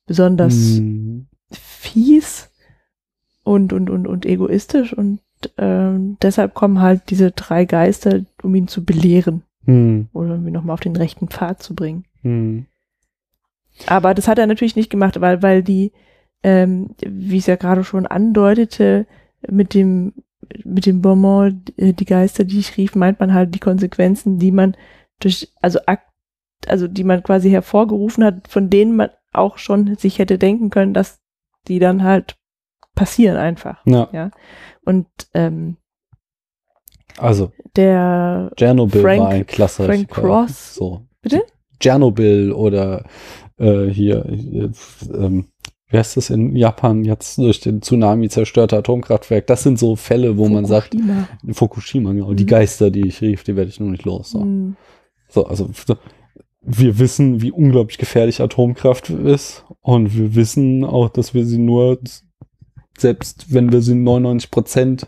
besonders 0.05 0.77
Hm, 0.77 1.27
fies 1.51 2.51
und, 3.43 3.73
und, 3.73 3.89
und, 3.89 4.07
und 4.07 4.25
egoistisch 4.25 4.93
und 4.93 5.21
ähm, 5.57 6.17
deshalb 6.21 6.53
kommen 6.53 6.81
halt 6.81 7.09
diese 7.09 7.31
drei 7.31 7.65
Geister, 7.65 8.21
um 8.43 8.53
ihn 8.55 8.67
zu 8.67 8.83
belehren 8.83 9.43
hm, 9.65 10.09
oder 10.13 10.31
irgendwie 10.31 10.51
nochmal 10.51 10.73
auf 10.73 10.81
den 10.81 10.95
rechten 10.95 11.27
Pfad 11.29 11.63
zu 11.63 11.75
bringen. 11.75 12.05
hm. 12.21 12.65
Aber 13.88 14.13
das 14.13 14.27
hat 14.27 14.38
er 14.39 14.48
natürlich 14.48 14.75
nicht 14.75 14.89
gemacht, 14.89 15.19
weil, 15.21 15.41
weil 15.41 15.63
die, 15.63 15.91
ähm, 16.43 16.95
wie 17.05 17.36
ich 17.38 17.43
es 17.43 17.48
ja 17.48 17.55
gerade 17.55 17.83
schon 17.83 18.05
andeutete, 18.07 19.05
mit 19.50 19.74
dem, 19.74 20.13
mit 20.63 20.86
dem 20.86 21.01
Bonbon, 21.01 21.63
äh, 21.77 21.93
die 21.93 22.05
Geister, 22.05 22.43
die 22.43 22.59
ich 22.59 22.75
rief, 22.77 22.95
meint 22.95 23.19
man 23.19 23.33
halt 23.33 23.53
die 23.55 23.59
Konsequenzen, 23.59 24.38
die 24.39 24.51
man 24.51 24.75
durch, 25.19 25.51
also 25.62 25.79
Akt, 25.86 26.07
also 26.67 26.88
die 26.88 27.03
man 27.03 27.24
quasi 27.24 27.50
hervorgerufen 27.50 28.24
hat, 28.24 28.48
von 28.48 28.69
denen 28.69 28.95
man 28.95 29.09
auch 29.31 29.57
schon 29.57 29.95
sich 29.95 30.19
hätte 30.19 30.38
denken 30.38 30.69
können, 30.69 30.93
dass 30.93 31.19
die 31.67 31.79
dann 31.79 32.03
halt 32.03 32.36
passieren 32.95 33.38
einfach. 33.38 33.81
Ja. 33.86 34.31
Und 34.83 35.07
ähm, 35.33 35.77
Also, 37.17 37.51
der 37.75 38.51
Tschernobyl 38.55 39.01
Frank- 39.01 39.21
war 39.21 39.29
ein 39.29 39.45
Klassiker. 39.45 39.86
Frank 39.93 40.09
Cross. 40.09 40.75
So. 40.75 41.05
Bitte? 41.21 41.43
Tschernobyl 41.79 42.51
oder 42.51 43.05
äh, 43.60 43.88
hier, 43.88 44.25
jetzt, 44.30 45.10
ähm, 45.13 45.46
wie 45.89 45.98
heißt 45.98 46.18
das 46.18 46.30
in 46.30 46.56
Japan 46.56 47.04
jetzt 47.04 47.38
durch 47.38 47.60
den 47.60 47.82
Tsunami 47.82 48.30
zerstörte 48.30 48.78
Atomkraftwerk? 48.78 49.48
Das 49.48 49.63
sind 49.63 49.80
so 49.80 49.96
Fälle, 49.96 50.38
wo 50.38 50.48
man 50.48 50.66
sagt, 50.66 50.94
Fukushima. 50.94 51.28
Fukushima, 51.51 52.13
genau, 52.13 52.34
die 52.34 52.44
Mhm. 52.44 52.48
Geister, 52.48 52.92
die 52.92 53.08
ich 53.08 53.22
rief, 53.22 53.44
die 53.44 53.56
werde 53.56 53.70
ich 53.70 53.80
nur 53.80 53.89
nicht 53.89 54.06
los. 54.06 54.32
So. 54.32 54.42
Hm. 54.42 54.75
So, 55.30 55.46
also 55.46 55.70
wir 56.62 57.00
wissen, 57.00 57.42
wie 57.42 57.51
unglaublich 57.51 57.98
gefährlich 57.98 58.42
Atomkraft 58.42 59.10
ist 59.10 59.66
und 59.82 60.16
wir 60.16 60.36
wissen 60.36 60.84
auch, 60.84 61.10
dass 61.10 61.34
wir 61.34 61.46
sie 61.46 61.58
nur, 61.58 62.00
selbst 62.98 63.54
wenn 63.54 63.72
wir 63.72 63.82
sie 63.82 63.96
99 63.96 64.51
Prozent 64.51 65.08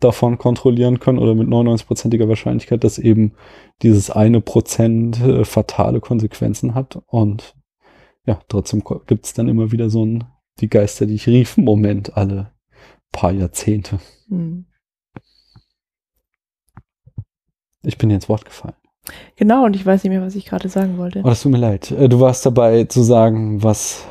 davon 0.00 0.38
kontrollieren 0.38 0.98
können 0.98 1.18
oder 1.18 1.34
mit 1.34 1.48
99-prozentiger 1.48 2.28
Wahrscheinlichkeit, 2.28 2.82
dass 2.82 2.98
eben 2.98 3.32
dieses 3.82 4.10
eine 4.10 4.40
Prozent 4.40 5.20
äh, 5.20 5.44
fatale 5.44 6.00
Konsequenzen 6.00 6.74
hat 6.74 7.00
und 7.06 7.54
ja, 8.26 8.40
trotzdem 8.48 8.82
gibt 9.06 9.26
es 9.26 9.34
dann 9.34 9.48
immer 9.48 9.72
wieder 9.72 9.90
so 9.90 10.04
ein 10.04 10.24
die 10.60 10.68
Geister, 10.68 11.06
die 11.06 11.14
ich 11.14 11.26
rief, 11.26 11.56
Moment 11.56 12.16
alle 12.16 12.52
paar 13.10 13.32
Jahrzehnte. 13.32 14.00
Hm. 14.28 14.66
Ich 17.82 17.98
bin 17.98 18.08
dir 18.08 18.14
ins 18.16 18.28
Wort 18.28 18.44
gefallen. 18.44 18.74
Genau, 19.36 19.64
und 19.64 19.74
ich 19.74 19.84
weiß 19.84 20.04
nicht 20.04 20.10
mehr, 20.10 20.22
was 20.22 20.36
ich 20.36 20.46
gerade 20.46 20.68
sagen 20.68 20.98
wollte. 20.98 21.20
Oh, 21.20 21.28
das 21.28 21.42
tut 21.42 21.52
mir 21.52 21.58
leid. 21.58 21.90
Äh, 21.90 22.08
Du 22.08 22.20
warst 22.20 22.46
dabei 22.46 22.84
zu 22.84 23.02
sagen, 23.02 23.62
was 23.62 24.06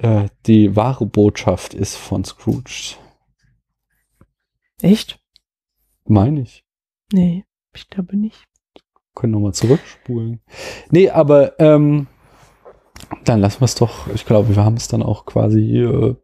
äh, 0.00 0.28
die 0.46 0.74
wahre 0.76 1.06
Botschaft 1.06 1.74
ist 1.74 1.96
von 1.96 2.24
Scrooge. 2.24 2.96
Echt? 4.80 5.20
Meine 6.06 6.40
ich. 6.40 6.64
Nee, 7.12 7.44
ich 7.74 7.88
glaube 7.88 8.16
nicht. 8.16 8.44
Können 9.14 9.32
nochmal 9.34 9.52
zurückspulen. 9.52 10.40
Nee, 10.90 11.10
aber 11.10 11.60
ähm, 11.60 12.06
dann 13.24 13.40
lassen 13.40 13.60
wir 13.60 13.66
es 13.66 13.74
doch. 13.74 14.06
Ich 14.14 14.26
glaube, 14.26 14.54
wir 14.54 14.64
haben 14.64 14.76
es 14.76 14.88
dann 14.88 15.02
auch 15.02 15.26
quasi 15.26 15.78
äh, 15.78 16.14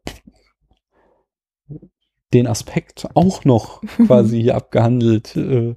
den 2.32 2.46
Aspekt 2.46 3.08
auch 3.14 3.44
noch 3.44 3.82
quasi 4.06 4.42
hier 4.42 4.56
abgehandelt, 4.56 5.36
äh, 5.36 5.74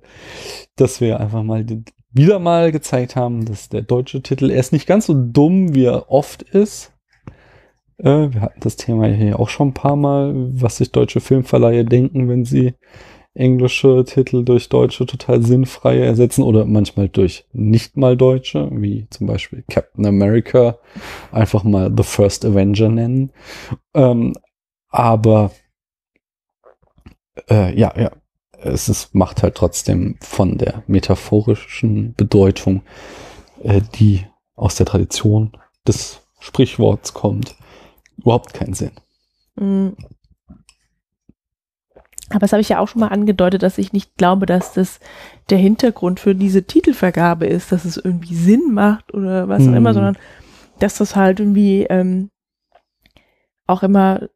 dass 0.75 1.01
wir 1.01 1.20
einfach 1.20 1.44
mal 1.44 1.65
wieder 2.12 2.39
mal 2.39 2.72
gezeigt 2.72 3.15
haben, 3.15 3.46
dass 3.46 3.70
der 3.70 3.84
deutsche 3.84 4.22
Titel, 4.22 4.50
er 4.50 4.60
ist 4.60 4.74
nicht 4.74 4.88
ganz 4.88 5.06
so 5.06 5.13
dumm, 5.13 5.75
wie 5.75 5.86
er 5.86 6.10
oft 6.10 6.41
ist. 6.41 6.91
Äh, 7.98 8.32
wir 8.32 8.41
hatten 8.41 8.60
das 8.62 8.77
Thema 8.77 9.08
hier 9.08 9.39
auch 9.39 9.50
schon 9.50 9.70
ein 9.70 9.74
paar 9.74 9.96
Mal, 9.96 10.34
was 10.36 10.77
sich 10.77 10.91
deutsche 10.91 11.20
Filmverleihe 11.20 11.86
denken, 11.86 12.27
wenn 12.27 12.46
sie 12.46 12.74
englische 13.39 14.03
Titel 14.05 14.43
durch 14.43 14.69
deutsche 14.69 15.05
total 15.05 15.41
sinnfreie 15.41 16.03
ersetzen 16.05 16.43
oder 16.43 16.65
manchmal 16.65 17.08
durch 17.08 17.46
nicht 17.53 17.96
mal 17.96 18.17
deutsche, 18.17 18.69
wie 18.72 19.08
zum 19.10 19.27
Beispiel 19.27 19.63
Captain 19.69 20.05
America, 20.05 20.77
einfach 21.31 21.63
mal 21.63 21.91
The 21.96 22.03
First 22.03 22.46
Avenger 22.46 22.89
nennen. 22.89 23.31
Ähm, 23.93 24.34
aber 24.89 25.51
äh, 27.50 27.77
ja, 27.79 27.93
ja, 27.98 28.12
es 28.51 28.89
ist, 28.89 29.15
macht 29.15 29.41
halt 29.41 29.55
trotzdem 29.55 30.17
von 30.19 30.58
der 30.58 30.84
metaphorischen 30.88 32.13
Bedeutung, 32.15 32.81
äh, 33.63 33.81
die 33.96 34.25
aus 34.55 34.75
der 34.75 34.86
Tradition 34.86 35.53
des 35.88 36.22
Sprichworts 36.39 37.13
kommt, 37.13 37.55
überhaupt 38.17 38.53
keinen 38.53 38.74
Sinn. 38.74 38.91
Aber 42.29 42.39
das 42.39 42.51
habe 42.51 42.62
ich 42.62 42.69
ja 42.69 42.79
auch 42.79 42.88
schon 42.88 43.00
mal 43.01 43.07
angedeutet, 43.07 43.63
dass 43.63 43.77
ich 43.77 43.93
nicht 43.93 44.15
glaube, 44.17 44.45
dass 44.45 44.74
das 44.74 45.00
der 45.50 45.57
Hintergrund 45.57 46.19
für 46.19 46.36
diese 46.36 46.63
Titelvergabe 46.63 47.48
ist, 47.48 47.71
dass 47.71 47.86
es 47.86 47.98
irgendwie 47.98 48.36
Sinn 48.36 48.74
macht 48.74 49.13
oder 49.13 49.48
was 49.48 49.63
auch 49.63 49.68
Hm. 49.68 49.75
immer, 49.75 49.94
sondern 49.94 50.18
dass 50.79 50.98
das 50.98 51.15
halt 51.15 51.39
irgendwie 51.39 51.83
ähm, 51.89 52.29
auch 53.65 53.83
immer, 53.83 54.29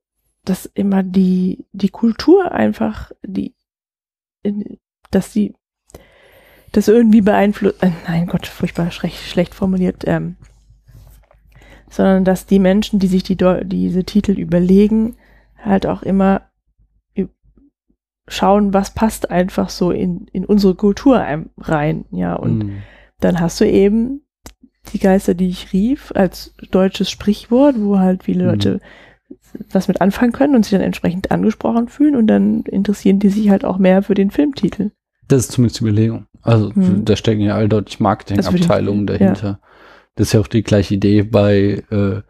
dass 0.43 0.65
immer 0.65 1.03
die, 1.03 1.65
die 1.71 1.89
Kultur 1.89 2.51
einfach, 2.51 3.11
die, 3.25 3.55
in, 4.41 4.79
dass 5.11 5.31
die 5.31 5.53
das 6.71 6.87
irgendwie 6.87 7.21
beeinflusst, 7.21 7.81
äh, 7.83 7.91
nein 8.07 8.25
Gott, 8.25 8.47
furchtbar 8.47 8.89
schlecht, 8.91 9.21
schlecht 9.21 9.53
formuliert, 9.53 10.03
ähm, 10.07 10.35
sondern 11.89 12.25
dass 12.25 12.47
die 12.47 12.59
Menschen, 12.59 12.97
die 12.97 13.07
sich 13.07 13.21
die, 13.21 13.37
diese 13.37 14.03
Titel 14.03 14.31
überlegen, 14.31 15.15
halt 15.63 15.85
auch 15.85 16.01
immer 16.01 16.49
schauen, 18.27 18.73
was 18.73 18.93
passt 18.93 19.29
einfach 19.31 19.69
so 19.69 19.91
in, 19.91 20.27
in 20.31 20.45
unsere 20.45 20.75
Kultur 20.75 21.19
ein- 21.19 21.49
rein, 21.57 22.05
ja, 22.11 22.35
und 22.35 22.63
Mm. 22.65 22.71
dann 23.19 23.39
hast 23.39 23.59
du 23.61 23.65
eben 23.69 24.21
die 24.93 24.99
Geister, 24.99 25.33
die 25.33 25.47
ich 25.49 25.73
rief, 25.73 26.11
als 26.15 26.53
deutsches 26.71 27.09
Sprichwort, 27.09 27.75
wo 27.79 27.99
halt 27.99 28.23
viele 28.23 28.43
Mhm. 28.43 28.49
Leute 28.49 28.79
was 29.71 29.87
mit 29.87 30.01
anfangen 30.01 30.31
können 30.31 30.55
und 30.55 30.63
sich 30.65 30.71
dann 30.71 30.81
entsprechend 30.81 31.31
angesprochen 31.31 31.87
fühlen 31.87 32.15
und 32.15 32.27
dann 32.27 32.61
interessieren 32.63 33.19
die 33.19 33.29
sich 33.29 33.49
halt 33.49 33.63
auch 33.65 33.77
mehr 33.77 34.01
für 34.03 34.13
den 34.15 34.31
Filmtitel. 34.31 34.91
Das 35.27 35.41
ist 35.41 35.51
zumindest 35.51 35.79
die 35.79 35.83
Überlegung. 35.85 36.25
Also 36.41 36.71
Mhm. 36.75 37.05
da 37.05 37.15
stecken 37.15 37.41
ja 37.41 37.55
alldeutig 37.55 37.99
Marketingabteilungen 37.99 39.05
dahinter. 39.07 39.59
Das 40.15 40.27
ist 40.27 40.33
ja 40.33 40.39
auch 40.39 40.47
die 40.47 40.63
gleiche 40.63 40.95
Idee 40.95 41.21
bei, 41.23 41.83
äh, 41.91 42.21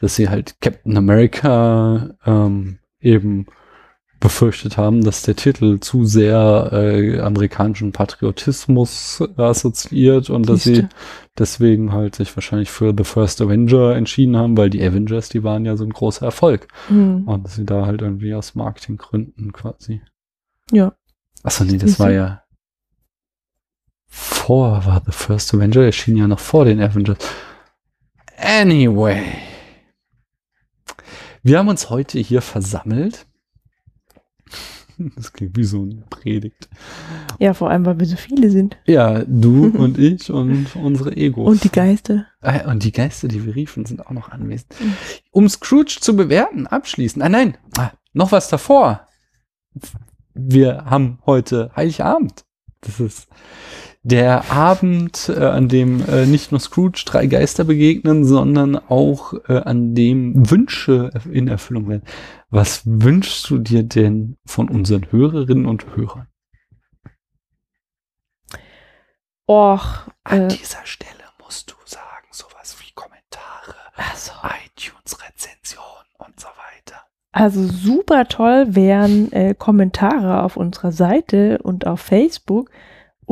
dass 0.00 0.16
sie 0.16 0.28
halt 0.28 0.60
Captain 0.60 0.96
America 0.96 2.14
ähm, 2.26 2.78
eben 3.00 3.46
befürchtet 4.22 4.76
haben, 4.76 5.02
dass 5.02 5.22
der 5.22 5.34
Titel 5.34 5.80
zu 5.80 6.04
sehr 6.04 6.70
äh, 6.72 7.18
amerikanischen 7.18 7.90
Patriotismus 7.90 9.20
assoziiert 9.36 10.30
und 10.30 10.48
dass 10.48 10.62
sie 10.62 10.86
deswegen 11.36 11.92
halt 11.92 12.14
sich 12.14 12.34
wahrscheinlich 12.36 12.70
für 12.70 12.94
The 12.96 13.02
First 13.02 13.42
Avenger 13.42 13.96
entschieden 13.96 14.36
haben, 14.36 14.56
weil 14.56 14.70
die 14.70 14.80
Avengers, 14.80 15.28
die 15.28 15.42
waren 15.42 15.64
ja 15.64 15.76
so 15.76 15.82
ein 15.82 15.90
großer 15.90 16.24
Erfolg. 16.24 16.68
Mhm. 16.88 17.24
Und 17.26 17.44
dass 17.44 17.56
sie 17.56 17.66
da 17.66 17.84
halt 17.84 18.00
irgendwie 18.00 18.32
aus 18.32 18.54
Marketinggründen 18.54 19.52
quasi 19.52 20.02
Ja. 20.70 20.94
Achso, 21.42 21.64
nee, 21.64 21.78
das 21.78 21.98
war 21.98 22.12
ja 22.12 22.44
vor, 24.06 24.86
war 24.86 25.02
The 25.04 25.10
First 25.10 25.52
Avenger, 25.52 25.82
erschien 25.82 26.16
ja 26.16 26.28
noch 26.28 26.38
vor 26.38 26.64
den 26.64 26.80
Avengers. 26.80 27.18
Anyway. 28.36 29.20
Wir 31.42 31.58
haben 31.58 31.68
uns 31.68 31.90
heute 31.90 32.20
hier 32.20 32.40
versammelt. 32.40 33.26
Das 35.16 35.32
klingt 35.32 35.56
wie 35.56 35.64
so 35.64 35.82
eine 35.82 36.04
Predigt. 36.10 36.68
ja, 37.40 37.54
vor 37.54 37.70
allem, 37.70 37.84
weil 37.86 37.98
wir 37.98 38.06
so 38.06 38.16
viele 38.16 38.50
sind. 38.50 38.76
Ja, 38.84 39.24
du 39.24 39.66
und 39.78 39.98
ich 39.98 40.30
und 40.30 40.66
unsere 40.76 41.16
Egos. 41.16 41.48
Und 41.48 41.64
die 41.64 41.70
Geister. 41.72 42.26
Ah, 42.40 42.70
Und 42.70 42.84
die 42.84 42.92
Geister, 42.92 43.26
die 43.26 43.44
wir 43.44 43.54
riefen, 43.56 43.84
sind 43.86 44.06
auch 44.06 44.10
noch 44.10 44.28
anwesend. 44.30 44.74
Um 45.30 45.48
Scrooge 45.48 45.96
zu 46.00 46.14
bewerten, 46.14 46.66
abschließend. 46.66 47.24
Ah, 47.24 47.28
nein, 47.30 47.56
ah, 47.78 47.90
noch 48.12 48.32
was 48.32 48.48
davor. 48.48 49.06
Wir 50.34 50.84
haben 50.84 51.18
heute 51.26 51.70
Heiligabend. 51.74 52.44
Das 52.82 53.00
ist 53.00 53.28
der 54.04 54.50
Abend, 54.50 55.28
äh, 55.28 55.44
an 55.44 55.68
dem 55.68 56.04
äh, 56.08 56.26
nicht 56.26 56.50
nur 56.50 56.60
Scrooge 56.60 57.04
drei 57.06 57.26
Geister 57.26 57.64
begegnen, 57.64 58.24
sondern 58.24 58.76
auch 58.76 59.34
äh, 59.48 59.58
an 59.58 59.94
dem 59.94 60.50
Wünsche 60.50 61.10
in 61.30 61.46
Erfüllung 61.46 61.88
werden. 61.88 62.02
Was 62.50 62.82
wünschst 62.84 63.48
du 63.48 63.58
dir 63.58 63.84
denn 63.84 64.36
von 64.44 64.68
unseren 64.68 65.10
Hörerinnen 65.10 65.66
und 65.66 65.96
Hörern? 65.96 66.26
Och, 69.48 70.08
An 70.24 70.42
äh, 70.42 70.48
dieser 70.48 70.84
Stelle 70.84 71.10
musst 71.42 71.70
du 71.70 71.74
sagen, 71.84 72.26
sowas 72.32 72.76
wie 72.80 72.92
Kommentare, 72.94 73.76
also, 73.96 74.32
iTunes-Rezension 74.66 75.82
und 76.18 76.40
so 76.40 76.48
weiter. 76.48 77.02
also 77.32 77.64
super 77.66 78.26
toll 78.26 78.74
wären 78.74 79.30
äh, 79.32 79.54
Kommentare 79.54 80.42
auf 80.42 80.56
unserer 80.56 80.92
Seite 80.92 81.58
und 81.62 81.86
auf 81.86 82.00
Facebook 82.00 82.70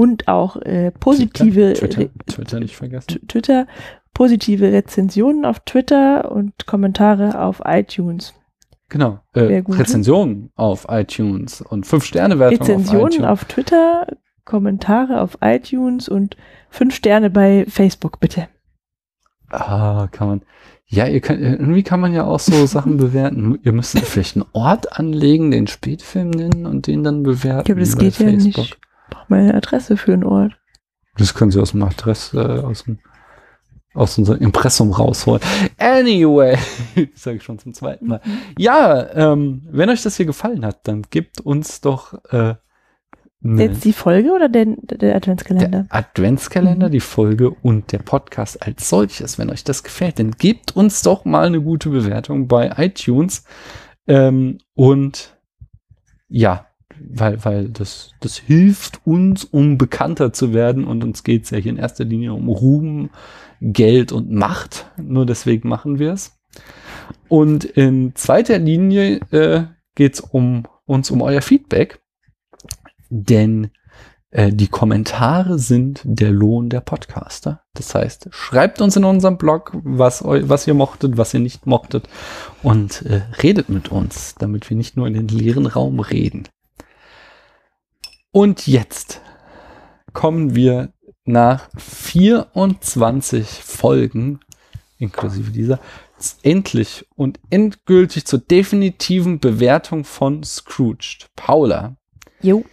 und 0.01 0.29
auch 0.29 0.57
äh, 0.57 0.91
positive 0.93 1.75
Twitter, 1.75 2.01
Re- 2.01 2.11
Twitter 2.27 2.59
nicht 2.61 2.75
vergessen. 2.75 3.21
Twitter, 3.29 3.67
positive 4.15 4.73
Rezensionen 4.73 5.45
auf 5.45 5.61
Twitter 5.61 6.33
und 6.33 6.67
Kommentare 6.67 7.39
auf 7.41 7.61
iTunes. 7.67 8.33
Genau. 8.89 9.21
Äh. 9.35 9.63
Rezensionen 9.69 10.51
auf 10.57 10.87
iTunes 10.89 11.61
und 11.61 11.87
5-Sterne-Wertung 11.87 12.61
auf 12.61 12.69
Rezensionen 12.69 13.13
iTunes. 13.13 13.29
auf 13.29 13.45
Twitter, 13.45 14.07
Kommentare 14.47 15.21
auf 15.21 15.37
iTunes 15.43 16.09
und 16.09 16.37
fünf 16.71 16.95
Sterne 16.95 17.29
bei 17.29 17.67
Facebook, 17.69 18.21
bitte. 18.21 18.49
Ah, 19.51 20.09
kann 20.11 20.29
man. 20.29 20.43
Ja, 20.87 21.07
ihr 21.07 21.21
könnt, 21.21 21.41
irgendwie 21.41 21.83
kann 21.83 22.01
man 22.01 22.13
ja 22.15 22.25
auch 22.25 22.41
so 22.41 22.65
Sachen 22.77 22.97
bewerten. 22.97 23.59
Ihr 23.63 23.73
müsst 23.73 23.99
vielleicht 23.99 24.37
einen 24.37 24.47
Ort 24.53 24.99
anlegen, 24.99 25.51
den 25.51 25.67
Spätfilm 25.67 26.31
nennen 26.31 26.65
und 26.67 26.87
den 26.87 27.05
dann 27.05 27.23
bewerten. 27.23 27.69
Ja, 27.69 27.75
aber 27.75 27.81
das 27.81 27.97
geht 27.99 28.19
ja 28.19 28.33
nicht. 28.33 28.79
Braucht 29.11 29.31
meine 29.31 29.55
Adresse 29.55 29.97
für 29.97 30.13
einen 30.13 30.25
Ort. 30.25 30.53
Das 31.17 31.35
können 31.35 31.51
Sie 31.51 31.61
aus 31.61 31.73
dem 31.73 31.83
Adresse, 31.83 32.39
äh, 32.41 32.65
aus 32.65 32.85
dem 32.85 32.99
aus 33.93 34.17
unserem 34.19 34.39
Impressum 34.41 34.93
rausholen. 34.93 35.43
Anyway, 35.77 36.57
sage 37.15 37.39
ich 37.39 37.43
schon 37.43 37.59
zum 37.59 37.75
zweiten 37.75 38.07
Mal. 38.07 38.21
Ja, 38.57 39.11
ähm, 39.15 39.63
wenn 39.69 39.91
euch 39.91 40.03
das 40.03 40.17
hier 40.17 40.27
gefallen 40.27 40.65
hat, 40.65 40.87
dann 40.87 41.03
gebt 41.11 41.41
uns 41.41 41.81
doch 41.81 42.15
äh, 42.31 42.55
ne, 43.41 43.65
Jetzt 43.65 43.85
die 43.85 43.93
Folge 43.93 44.31
oder 44.33 44.49
der, 44.49 44.67
der 44.81 45.17
Adventskalender? 45.17 45.69
der 45.69 45.87
Adventskalender, 45.89 46.87
Mhm. 46.87 46.93
die 46.93 47.01
Folge 47.01 47.51
und 47.51 47.91
der 47.91 47.99
Podcast 47.99 48.63
als 48.65 48.89
solches. 48.89 49.41
Wenn 49.41 49.51
euch 49.51 49.65
das 49.65 49.83
gefällt, 49.83 50.21
dann 50.21 50.31
gebt 50.33 50.77
uns 50.77 51.03
doch 51.03 51.25
mal 51.25 51.47
eine 51.49 51.61
gute 51.61 51.91
Bewertung 51.91 52.47
bei 52.47 52.71
iTunes. 52.77 53.43
Ähm, 54.07 54.59
und 54.75 55.37
ja, 56.29 56.67
weil, 56.99 57.45
weil 57.45 57.69
das, 57.69 58.13
das 58.21 58.39
hilft 58.39 59.01
uns, 59.07 59.45
um 59.45 59.79
bekannter 59.79 60.33
zu 60.33 60.53
werden. 60.53 60.85
Und 60.85 61.05
uns 61.05 61.23
geht 61.25 61.45
es 61.45 61.51
ja 61.51 61.59
hier 61.59 61.73
in 61.73 61.79
erster 61.79 62.05
Linie 62.05 62.33
um 62.35 62.49
Ruhm, 62.49 63.11
Geld 63.61 64.13
und 64.13 64.31
Macht. 64.31 64.91
Nur 64.97 65.27
deswegen 65.27 65.69
machen 65.69 65.99
wir 65.99 66.13
es. 66.13 66.39
Und 67.29 67.65
in 67.65 68.15
zweiter 68.15 68.59
Linie 68.59 69.21
äh, 69.31 69.65
geht 69.95 70.15
es 70.15 70.21
um 70.21 70.65
uns 70.87 71.11
um 71.11 71.23
euer 71.23 71.43
Feedback. 71.43 72.01
Denn 73.11 73.71
äh, 74.31 74.53
die 74.53 74.69
Kommentare 74.69 75.59
sind 75.59 76.01
der 76.05 76.31
Lohn 76.31 76.69
der 76.69 76.81
Podcaster. 76.81 77.63
Das 77.75 77.95
heißt, 77.95 78.29
schreibt 78.31 78.81
uns 78.81 78.97
in 78.97 79.05
unserem 79.05 79.37
Blog, 79.37 79.73
was, 79.83 80.25
was 80.25 80.67
ihr 80.67 80.75
mochtet, 80.75 81.17
was 81.17 81.35
ihr 81.35 81.41
nicht 81.41 81.67
mochtet 81.67 82.09
und 82.63 83.03
äh, 83.07 83.23
redet 83.43 83.69
mit 83.69 83.91
uns, 83.91 84.35
damit 84.37 84.71
wir 84.71 84.77
nicht 84.77 84.97
nur 84.97 85.07
in 85.07 85.15
den 85.15 85.29
leeren 85.29 85.67
Raum 85.67 86.01
reden. 86.01 86.45
Und 88.33 88.69
jetzt 88.69 89.21
kommen 90.13 90.55
wir 90.55 90.93
nach 91.25 91.69
24 91.77 93.49
Folgen, 93.49 94.41
inklusive 94.99 95.51
dieser, 95.51 95.81
endlich 96.43 97.07
und 97.17 97.41
endgültig 97.51 98.27
zur 98.27 98.39
definitiven 98.39 99.41
Bewertung 99.41 100.05
von 100.05 100.45
Scrooged. 100.45 101.29
Paula, 101.35 101.97
Jo. 102.41 102.65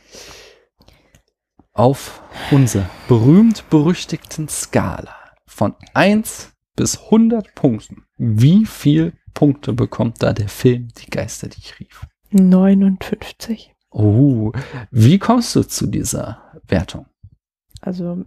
auf 1.73 2.21
unserer 2.51 2.89
berühmt-berüchtigten 3.07 4.49
Skala 4.49 5.15
von 5.47 5.73
1 5.93 6.51
bis 6.75 7.05
100 7.05 7.55
Punkten. 7.55 8.05
Wie 8.17 8.65
viel 8.65 9.13
Punkte 9.33 9.73
bekommt 9.73 10.21
da 10.21 10.33
der 10.33 10.49
Film 10.49 10.89
Die 10.97 11.09
Geister, 11.09 11.47
die 11.47 11.59
ich 11.59 11.79
rief? 11.79 12.05
59. 12.31 13.73
Oh, 13.99 14.51
wie 14.91 15.17
kommst 15.17 15.55
du 15.55 15.63
zu 15.63 15.87
dieser 15.87 16.37
Wertung? 16.67 17.07
Also 17.81 18.25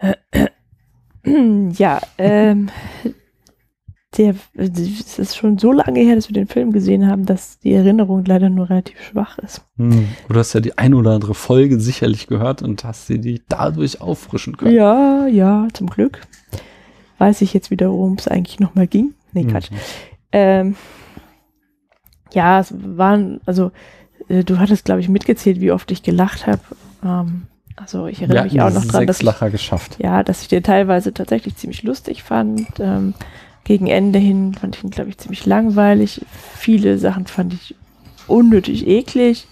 ja, 1.76 2.00
ähm, 2.16 2.70
der, 4.16 4.34
es 4.54 5.18
ist 5.18 5.36
schon 5.36 5.58
so 5.58 5.70
lange 5.70 6.00
her, 6.00 6.16
dass 6.16 6.30
wir 6.30 6.34
den 6.34 6.46
Film 6.46 6.72
gesehen 6.72 7.06
haben, 7.06 7.26
dass 7.26 7.58
die 7.58 7.74
Erinnerung 7.74 8.24
leider 8.24 8.48
nur 8.48 8.70
relativ 8.70 9.02
schwach 9.02 9.36
ist. 9.38 9.66
Hm, 9.76 10.08
du 10.26 10.38
hast 10.38 10.54
ja 10.54 10.60
die 10.60 10.78
ein 10.78 10.94
oder 10.94 11.10
andere 11.10 11.34
Folge 11.34 11.78
sicherlich 11.78 12.26
gehört 12.26 12.62
und 12.62 12.84
hast 12.84 13.06
sie 13.06 13.20
die 13.20 13.42
dadurch 13.48 14.00
auffrischen 14.00 14.56
können. 14.56 14.74
Ja, 14.74 15.26
ja, 15.26 15.68
zum 15.74 15.88
Glück. 15.88 16.22
Weiß 17.18 17.42
ich 17.42 17.52
jetzt 17.52 17.70
wieder, 17.70 17.90
worum 17.90 18.14
es 18.14 18.28
eigentlich 18.28 18.60
nochmal 18.60 18.86
ging. 18.86 19.12
Nee, 19.34 19.44
Quatsch. 19.44 19.70
Mhm. 19.70 19.76
Ähm, 20.32 20.76
ja, 22.32 22.60
es 22.60 22.72
waren, 22.96 23.40
also 23.46 23.70
äh, 24.28 24.44
du 24.44 24.58
hattest, 24.58 24.84
glaube 24.84 25.00
ich, 25.00 25.08
mitgezählt, 25.08 25.60
wie 25.60 25.72
oft 25.72 25.90
ich 25.90 26.02
gelacht 26.02 26.46
habe. 26.46 26.60
Ähm, 27.04 27.42
also 27.76 28.06
ich 28.06 28.20
erinnere 28.22 28.44
mich 28.44 28.54
Wir 28.54 28.66
auch 28.66 28.72
noch 28.72 28.84
dran, 28.84 29.06
dass 29.06 29.22
Lacher 29.22 29.50
geschafft. 29.50 29.96
ja, 29.98 30.22
dass 30.22 30.42
ich 30.42 30.48
den 30.48 30.62
teilweise 30.62 31.14
tatsächlich 31.14 31.56
ziemlich 31.56 31.82
lustig 31.82 32.22
fand. 32.22 32.66
Ähm, 32.78 33.14
gegen 33.64 33.86
Ende 33.86 34.18
hin 34.18 34.54
fand 34.54 34.76
ich 34.76 34.84
ihn, 34.84 34.90
glaube 34.90 35.10
ich, 35.10 35.18
ziemlich 35.18 35.46
langweilig. 35.46 36.24
Viele 36.56 36.98
Sachen 36.98 37.26
fand 37.26 37.54
ich 37.54 37.74
unnötig 38.26 38.86
eklig. 38.86 39.46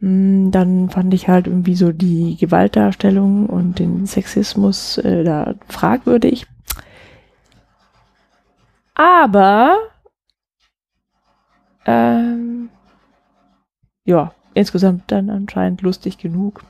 Hm, 0.00 0.50
Dann 0.50 0.90
fand 0.90 1.12
ich 1.14 1.28
halt 1.28 1.46
irgendwie 1.46 1.74
so 1.74 1.92
die 1.92 2.36
Gewaltdarstellung 2.38 3.46
und 3.46 3.78
den 3.78 4.06
Sexismus 4.06 4.98
äh, 4.98 5.22
da 5.24 5.54
fragwürdig. 5.68 6.46
Aber 8.94 9.76
ähm, 11.88 12.68
ja, 14.04 14.34
insgesamt 14.52 15.04
dann 15.10 15.30
anscheinend 15.30 15.80
lustig 15.80 16.18
genug, 16.18 16.62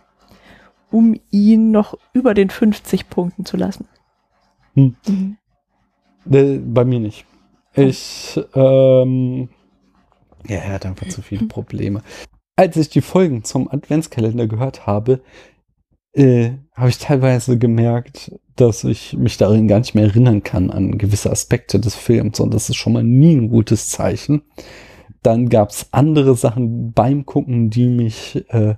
um 0.91 1.19
ihn 1.31 1.73
noch 1.73 1.99
über 2.13 2.35
den 2.35 2.51
50 2.51 3.11
Punkten 3.11 3.45
zu 3.45 3.57
lassen. 3.57 3.89
Hm. 4.75 4.97
Mhm. 5.07 5.37
Bei 6.75 6.85
mir 6.85 7.01
nicht. 7.01 7.27
Ich, 7.75 8.41
ähm, 8.55 9.49
ja, 10.47 10.57
er 10.59 10.73
hat 10.75 10.87
einfach 10.87 11.09
zu 11.09 11.21
viele 11.23 11.47
Probleme. 11.47 12.03
Als 12.55 12.77
ich 12.77 12.89
die 12.89 13.01
Folgen 13.01 13.45
zum 13.45 13.69
Adventskalender 13.69 14.47
gehört 14.47 14.87
habe, 14.87 15.21
äh, 16.13 16.51
habe 16.75 16.91
ich 16.91 16.99
teilweise 16.99 17.59
gemerkt, 17.59 18.33
dass 18.57 18.85
ich 18.85 19.15
mich 19.15 19.37
darin 19.37 19.69
gar 19.69 19.79
nicht 19.79 19.95
mehr 19.95 20.05
erinnern 20.05 20.43
kann 20.43 20.71
an 20.71 20.99
gewisse 20.99 21.31
Aspekte 21.31 21.81
des 21.81 21.95
Films 21.95 22.41
und 22.41 22.53
das 22.53 22.69
ist 22.69 22.77
schon 22.77 22.93
mal 22.93 23.05
nie 23.05 23.37
ein 23.37 23.49
gutes 23.49 23.89
Zeichen. 23.89 24.43
Dann 25.23 25.49
gab 25.49 25.71
es 25.71 25.89
andere 25.93 26.35
Sachen 26.35 26.93
beim 26.93 27.27
Gucken, 27.27 27.71
die 27.71 27.89
mich 27.89 28.45
äh, 28.49 28.75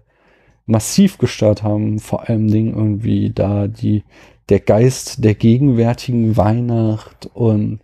massiv 0.67 1.19
gestört 1.19 1.63
haben. 1.63 1.99
Vor 1.99 2.29
allem 2.29 2.49
Dingen 2.49 2.75
irgendwie 2.75 3.31
da 3.31 3.67
die 3.67 4.05
der 4.49 4.61
Geist 4.61 5.25
der 5.25 5.35
gegenwärtigen 5.35 6.37
Weihnacht 6.37 7.31
und 7.35 7.81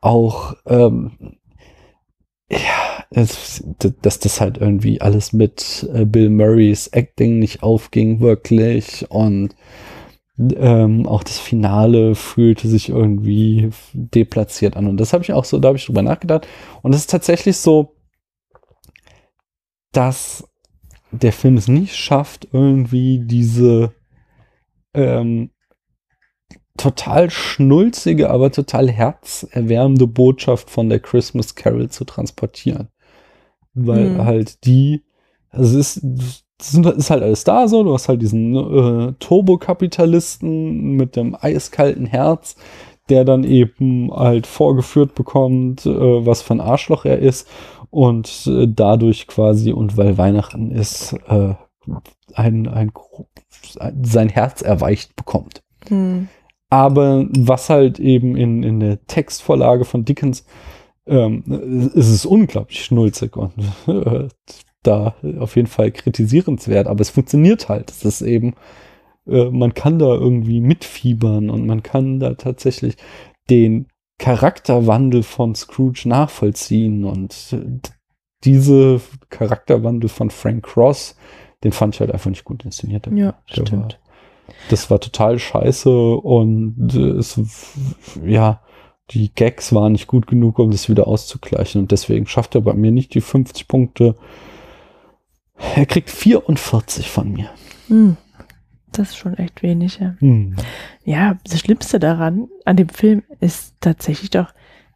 auch 0.00 0.54
ähm, 0.66 1.12
ja, 2.50 3.04
dass 3.10 4.18
das 4.18 4.40
halt 4.40 4.58
irgendwie 4.58 5.00
alles 5.00 5.32
mit 5.32 5.88
äh, 5.94 6.04
Bill 6.04 6.28
Murrays 6.28 6.88
Acting 6.88 7.38
nicht 7.38 7.62
aufging 7.62 8.20
wirklich 8.20 9.06
und 9.08 9.56
ähm, 10.38 11.06
auch 11.06 11.22
das 11.22 11.38
Finale 11.38 12.14
fühlte 12.14 12.68
sich 12.68 12.88
irgendwie 12.88 13.70
deplatziert 13.92 14.76
an 14.76 14.86
und 14.86 14.96
das 14.96 15.12
habe 15.12 15.22
ich 15.22 15.32
auch 15.32 15.44
so, 15.44 15.58
da 15.58 15.68
habe 15.68 15.78
ich 15.78 15.86
drüber 15.86 16.02
nachgedacht 16.02 16.46
und 16.82 16.94
es 16.94 17.02
ist 17.02 17.10
tatsächlich 17.10 17.56
so, 17.58 17.96
dass 19.92 20.48
der 21.10 21.32
Film 21.32 21.56
es 21.56 21.68
nicht 21.68 21.94
schafft, 21.94 22.48
irgendwie 22.52 23.20
diese 23.24 23.92
ähm, 24.94 25.50
total 26.76 27.30
schnulzige, 27.30 28.30
aber 28.30 28.50
total 28.50 28.90
herzerwärmende 28.90 30.06
Botschaft 30.06 30.70
von 30.70 30.88
der 30.88 31.00
Christmas 31.00 31.54
Carol 31.54 31.90
zu 31.90 32.04
transportieren. 32.04 32.88
Weil 33.74 34.10
Mhm. 34.10 34.24
halt 34.24 34.64
die, 34.64 35.04
also 35.50 35.78
es 35.78 35.96
ist, 35.96 36.41
es 36.62 36.70
sind- 36.70 36.86
ist 36.86 37.10
halt 37.10 37.22
alles 37.22 37.44
da 37.44 37.68
so, 37.68 37.82
du 37.82 37.92
hast 37.92 38.08
halt 38.08 38.22
diesen 38.22 38.54
äh, 38.54 39.12
Turbokapitalisten 39.18 40.92
mit 40.96 41.16
dem 41.16 41.36
eiskalten 41.38 42.06
Herz, 42.06 42.56
der 43.08 43.24
dann 43.24 43.44
eben 43.44 44.10
halt 44.12 44.46
vorgeführt 44.46 45.14
bekommt, 45.14 45.84
äh, 45.86 46.26
was 46.26 46.42
für 46.42 46.54
ein 46.54 46.60
Arschloch 46.60 47.04
er 47.04 47.18
ist 47.18 47.48
und 47.90 48.46
äh, 48.46 48.66
dadurch 48.68 49.26
quasi, 49.26 49.72
und 49.72 49.96
weil 49.96 50.18
Weihnachten 50.18 50.70
ist, 50.70 51.14
äh, 51.28 51.54
ein, 52.34 52.68
ein, 52.68 52.92
sein 54.02 54.28
Herz 54.28 54.62
erweicht 54.62 55.16
bekommt. 55.16 55.62
Hm. 55.88 56.28
Aber 56.70 57.26
was 57.36 57.68
halt 57.68 57.98
eben 57.98 58.36
in, 58.36 58.62
in 58.62 58.80
der 58.80 59.04
Textvorlage 59.06 59.84
von 59.84 60.04
Dickens 60.04 60.46
ähm, 61.06 61.90
ist 61.94 62.08
es 62.08 62.24
unglaublich 62.24 62.84
schnulzig 62.84 63.36
und 63.36 63.52
äh, 63.88 64.28
da 64.82 65.14
auf 65.38 65.56
jeden 65.56 65.68
Fall 65.68 65.90
kritisierenswert, 65.92 66.86
aber 66.86 67.00
es 67.00 67.10
funktioniert 67.10 67.68
halt. 67.68 67.90
Es 67.90 68.04
ist 68.04 68.22
eben, 68.22 68.54
äh, 69.26 69.50
man 69.50 69.74
kann 69.74 69.98
da 69.98 70.06
irgendwie 70.14 70.60
mitfiebern 70.60 71.50
und 71.50 71.66
man 71.66 71.82
kann 71.82 72.18
da 72.20 72.34
tatsächlich 72.34 72.96
den 73.50 73.86
Charakterwandel 74.18 75.22
von 75.22 75.54
Scrooge 75.54 76.02
nachvollziehen 76.08 77.04
und 77.04 77.34
äh, 77.52 77.80
diese 78.44 79.00
Charakterwandel 79.30 80.08
von 80.08 80.30
Frank 80.30 80.64
Cross, 80.64 81.16
den 81.62 81.72
fand 81.72 81.94
ich 81.94 82.00
halt 82.00 82.10
einfach 82.10 82.30
nicht 82.30 82.44
gut 82.44 82.64
inszeniert. 82.64 83.06
Ja, 83.06 83.12
Der 83.12 83.24
war- 83.26 83.66
stimmt. 83.66 84.00
das 84.70 84.90
war 84.90 84.98
total 85.00 85.38
scheiße 85.38 85.90
und 86.16 86.92
äh, 86.94 87.18
es, 87.18 87.40
ja, 88.24 88.60
die 89.10 89.32
Gags 89.34 89.72
waren 89.74 89.92
nicht 89.92 90.06
gut 90.06 90.26
genug, 90.26 90.58
um 90.58 90.70
das 90.70 90.88
wieder 90.88 91.06
auszugleichen 91.06 91.82
und 91.82 91.92
deswegen 91.92 92.26
schafft 92.26 92.54
er 92.54 92.62
bei 92.62 92.74
mir 92.74 92.90
nicht 92.90 93.14
die 93.14 93.20
50 93.20 93.68
Punkte. 93.68 94.16
Er 95.56 95.86
kriegt 95.86 96.10
44 96.10 97.10
von 97.10 97.32
mir. 97.32 97.50
Hm. 97.88 98.16
Das 98.92 99.10
ist 99.10 99.16
schon 99.16 99.34
echt 99.38 99.62
wenig, 99.62 99.98
ja. 100.00 100.16
Hm. 100.18 100.56
Ja, 101.04 101.38
das 101.44 101.60
Schlimmste 101.60 101.98
daran, 101.98 102.48
an 102.64 102.76
dem 102.76 102.88
Film, 102.88 103.22
ist 103.40 103.76
tatsächlich 103.80 104.30
doch 104.30 104.52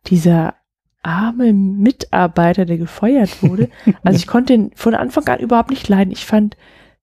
dieser 0.06 0.54
arme 1.02 1.52
Mitarbeiter, 1.52 2.64
der 2.64 2.78
gefeuert 2.78 3.42
wurde. 3.42 3.70
Also 4.02 4.16
ich 4.16 4.26
konnte 4.26 4.52
ihn 4.52 4.72
von 4.74 4.94
Anfang 4.94 5.26
an 5.28 5.38
überhaupt 5.38 5.70
nicht 5.70 5.88
leiden. 5.88 6.12
Ich 6.12 6.26
fand 6.26 6.56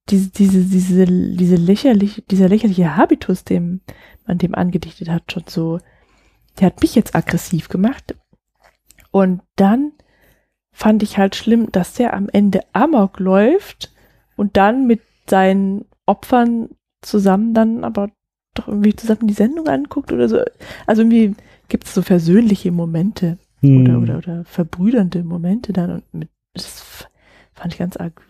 diese, 0.10 0.30
diese, 0.30 0.64
diese, 0.66 1.06
diese 1.06 1.56
lächerliche, 1.56 2.22
dieser 2.24 2.50
lächerliche 2.50 2.98
Habitus, 2.98 3.44
dem 3.44 3.82
man 4.28 4.38
dem 4.38 4.54
angedichtet 4.54 5.10
hat, 5.10 5.32
schon 5.32 5.44
so, 5.48 5.80
der 6.60 6.68
hat 6.68 6.82
mich 6.82 6.96
jetzt 6.96 7.16
aggressiv 7.16 7.70
gemacht. 7.70 8.16
Und 9.12 9.42
dann 9.56 9.94
fand 10.74 11.04
ich 11.04 11.18
halt 11.18 11.36
schlimm, 11.36 11.72
dass 11.72 11.94
der 11.94 12.14
am 12.14 12.28
Ende 12.30 12.62
Amok 12.74 13.20
läuft 13.20 13.92
und 14.36 14.58
dann 14.58 14.88
mit 14.88 15.02
seinen 15.30 15.86
Opfern 16.06 16.70
zusammen 17.02 17.54
dann 17.54 17.84
aber 17.84 18.10
doch 18.56 18.68
irgendwie 18.68 18.96
zusammen 18.96 19.28
die 19.28 19.34
Sendung 19.34 19.68
anguckt 19.68 20.12
oder 20.12 20.28
so. 20.28 20.40
Also 20.86 21.02
irgendwie 21.02 21.36
gibt 21.70 21.86
es 21.86 21.94
so 21.94 22.02
versöhnliche 22.02 22.72
Momente 22.72 23.38
Hm. 23.64 23.82
oder, 23.82 24.00
oder, 24.00 24.18
oder 24.18 24.44
verbrüdernde 24.44 25.24
Momente 25.24 25.72
dann 25.72 25.92
und 25.92 26.04
mit, 26.14 26.30
das 26.54 27.08
fand 27.54 27.74
ich 27.74 27.80
ganz 27.80 27.96
arg. 27.96 28.22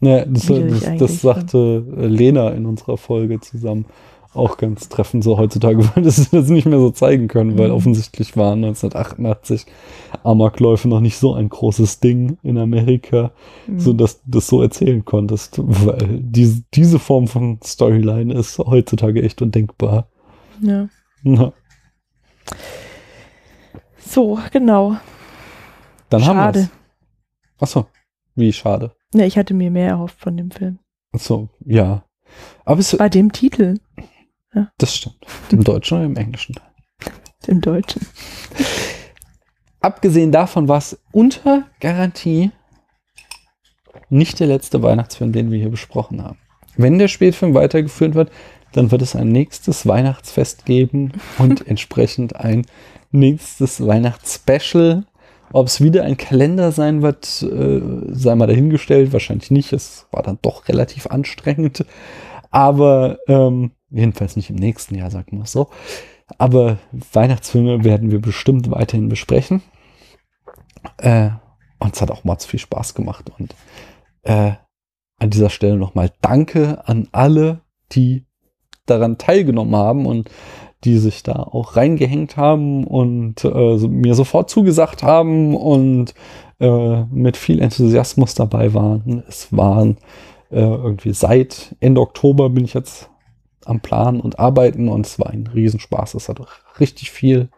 Ja, 0.00 0.24
das, 0.24 0.46
das, 0.46 0.96
das 0.96 1.20
sagte 1.20 1.84
äh, 1.96 2.06
Lena 2.06 2.50
in 2.50 2.64
unserer 2.64 2.96
Folge 2.96 3.40
zusammen 3.40 3.84
auch 4.32 4.58
ganz 4.58 4.88
treffend 4.88 5.24
so 5.24 5.38
heutzutage, 5.38 5.78
weil 5.96 6.04
das 6.04 6.30
das 6.30 6.48
nicht 6.48 6.66
mehr 6.66 6.78
so 6.78 6.90
zeigen 6.90 7.26
können, 7.28 7.58
weil 7.58 7.68
Mhm. 7.68 7.74
offensichtlich 7.74 8.36
waren 8.36 8.62
1988 8.64 9.66
Amokläufe 10.22 10.88
noch 10.88 11.00
nicht 11.00 11.16
so 11.18 11.34
ein 11.34 11.48
großes 11.48 12.00
Ding 12.00 12.38
in 12.42 12.56
Amerika, 12.58 13.32
Mhm. 13.66 13.80
so 13.80 13.92
dass 13.92 14.22
du 14.22 14.30
das 14.30 14.46
so 14.46 14.62
erzählen 14.62 15.04
konntest, 15.04 15.56
weil 15.60 16.20
diese, 16.20 16.62
diese 16.74 16.98
Form 16.98 17.26
von 17.28 17.58
Storyline 17.64 18.32
ist 18.34 18.58
heutzutage 18.58 19.22
echt 19.22 19.42
undenkbar. 19.42 20.08
Ja. 20.60 20.88
Na, 21.22 21.52
So, 23.98 24.38
genau. 24.52 24.96
dann 26.08 26.24
haben 26.26 26.36
Schade. 26.36 26.58
wir 26.60 26.68
Achso, 27.60 27.86
wie 28.34 28.52
schade. 28.52 28.92
Ne, 29.12 29.26
ich 29.26 29.36
hatte 29.36 29.54
mir 29.54 29.70
mehr 29.70 29.88
erhofft 29.88 30.18
von 30.20 30.36
dem 30.36 30.50
Film. 30.50 30.78
Achso, 31.12 31.48
ja. 31.64 32.04
Aber 32.64 32.80
es, 32.80 32.96
Bei 32.96 33.08
dem 33.08 33.32
Titel, 33.32 33.78
das 34.78 34.96
stimmt. 34.96 35.16
Im 35.50 35.64
Deutschen 35.64 35.98
oder 35.98 36.06
im 36.06 36.16
Englischen? 36.16 36.56
im 37.46 37.60
Deutschen. 37.60 38.06
Abgesehen 39.80 40.32
davon 40.32 40.68
war 40.68 40.78
es 40.78 40.98
unter 41.12 41.64
Garantie 41.80 42.50
nicht 44.08 44.40
der 44.40 44.46
letzte 44.46 44.82
Weihnachtsfilm, 44.82 45.32
den 45.32 45.50
wir 45.50 45.58
hier 45.58 45.70
besprochen 45.70 46.22
haben. 46.22 46.38
Wenn 46.76 46.98
der 46.98 47.08
Spätfilm 47.08 47.54
weitergeführt 47.54 48.14
wird, 48.14 48.30
dann 48.72 48.90
wird 48.90 49.02
es 49.02 49.16
ein 49.16 49.28
nächstes 49.28 49.86
Weihnachtsfest 49.86 50.64
geben 50.66 51.12
und 51.38 51.66
entsprechend 51.66 52.36
ein 52.36 52.66
nächstes 53.10 53.84
Weihnachtsspecial. 53.84 55.04
Ob 55.52 55.66
es 55.66 55.80
wieder 55.80 56.04
ein 56.04 56.16
Kalender 56.16 56.70
sein 56.70 57.02
wird, 57.02 57.42
äh, 57.42 57.80
sei 58.12 58.34
mal 58.36 58.46
dahingestellt. 58.46 59.12
Wahrscheinlich 59.12 59.50
nicht. 59.50 59.72
Es 59.72 60.06
war 60.12 60.22
dann 60.22 60.38
doch 60.42 60.68
relativ 60.68 61.08
anstrengend. 61.08 61.84
Aber 62.52 63.18
ähm, 63.26 63.72
jedenfalls 63.90 64.36
nicht 64.36 64.50
im 64.50 64.56
nächsten 64.56 64.94
Jahr, 64.94 65.10
sagen 65.10 65.38
wir 65.38 65.44
es 65.44 65.52
so. 65.52 65.68
Aber 66.38 66.78
Weihnachtsfilme 67.12 67.84
werden 67.84 68.10
wir 68.10 68.20
bestimmt 68.20 68.70
weiterhin 68.70 69.08
besprechen. 69.08 69.62
Äh, 70.98 71.30
und 71.78 71.94
es 71.94 72.00
hat 72.00 72.10
auch 72.10 72.24
mords 72.24 72.46
viel 72.46 72.60
Spaß 72.60 72.94
gemacht. 72.94 73.30
Und 73.38 73.54
äh, 74.22 74.52
an 75.18 75.30
dieser 75.30 75.50
Stelle 75.50 75.76
nochmal 75.76 76.12
Danke 76.20 76.86
an 76.86 77.08
alle, 77.12 77.60
die 77.92 78.24
daran 78.86 79.18
teilgenommen 79.18 79.76
haben 79.76 80.06
und 80.06 80.30
die 80.84 80.98
sich 80.98 81.22
da 81.22 81.34
auch 81.34 81.76
reingehängt 81.76 82.36
haben 82.36 82.84
und 82.86 83.44
äh, 83.44 83.76
mir 83.86 84.14
sofort 84.14 84.48
zugesagt 84.48 85.02
haben 85.02 85.54
und 85.54 86.14
äh, 86.58 87.04
mit 87.04 87.36
viel 87.36 87.60
Enthusiasmus 87.60 88.34
dabei 88.34 88.72
waren. 88.72 89.22
Es 89.28 89.54
waren 89.54 89.98
äh, 90.50 90.60
irgendwie 90.60 91.12
seit 91.12 91.76
Ende 91.80 92.00
Oktober 92.00 92.48
bin 92.48 92.64
ich 92.64 92.72
jetzt 92.72 93.09
am 93.70 93.80
Plan 93.80 94.20
und 94.20 94.38
arbeiten 94.38 94.88
und 94.88 95.06
es 95.06 95.18
war 95.18 95.30
ein 95.30 95.46
Riesenspaß. 95.46 96.14
Es 96.14 96.28
hat 96.28 96.40
richtig 96.78 97.10
viel 97.10 97.48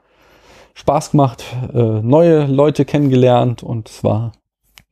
Spaß 0.75 1.13
gemacht, 1.13 1.45
äh, 1.73 2.01
neue 2.01 2.47
Leute 2.47 2.85
kennengelernt 2.85 3.63
und 3.63 3.89
es 3.89 4.05
war 4.05 4.33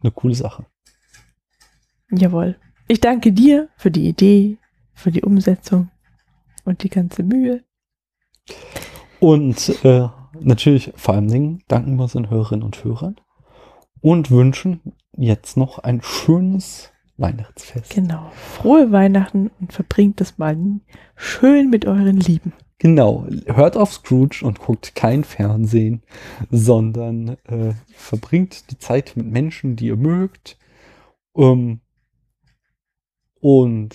eine 0.02 0.11
coole 0.11 0.35
Sache. 0.35 0.66
Jawohl. 2.11 2.56
Ich 2.88 3.00
danke 3.00 3.33
dir 3.33 3.68
für 3.76 3.90
die 3.90 4.09
Idee, 4.09 4.59
für 4.94 5.12
die 5.12 5.22
Umsetzung 5.22 5.90
und 6.64 6.83
die 6.83 6.88
ganze 6.88 7.22
Mühe. 7.22 7.62
Und 9.20 9.85
äh, 9.85 10.09
natürlich 10.40 10.92
vor 10.96 11.14
allen 11.14 11.28
Dingen 11.28 11.62
danken 11.68 11.96
wir 11.96 12.02
unseren 12.02 12.30
Hörerinnen 12.30 12.64
und 12.64 12.83
Hörern 12.83 13.16
und 14.00 14.30
wünschen 14.30 14.80
jetzt 15.16 15.56
noch 15.56 15.78
ein 15.78 16.02
schönes 16.02 16.89
Weihnachtsfest. 17.20 17.94
Genau. 17.94 18.33
Frohe 18.35 18.90
Weihnachten 18.92 19.50
und 19.61 19.72
verbringt 19.72 20.20
es 20.20 20.38
mal 20.38 20.56
schön 21.16 21.70
mit 21.70 21.87
euren 21.87 22.18
Lieben. 22.18 22.52
Genau, 22.78 23.26
hört 23.44 23.76
auf 23.76 23.92
Scrooge 23.92 24.42
und 24.42 24.59
guckt 24.59 24.94
kein 24.94 25.22
Fernsehen, 25.22 26.02
sondern 26.50 27.37
äh, 27.44 27.74
verbringt 27.94 28.70
die 28.70 28.78
Zeit 28.78 29.12
mit 29.16 29.26
Menschen, 29.26 29.76
die 29.76 29.88
ihr 29.88 29.96
mögt. 29.96 30.56
Ähm, 31.37 31.80
und 33.40 33.94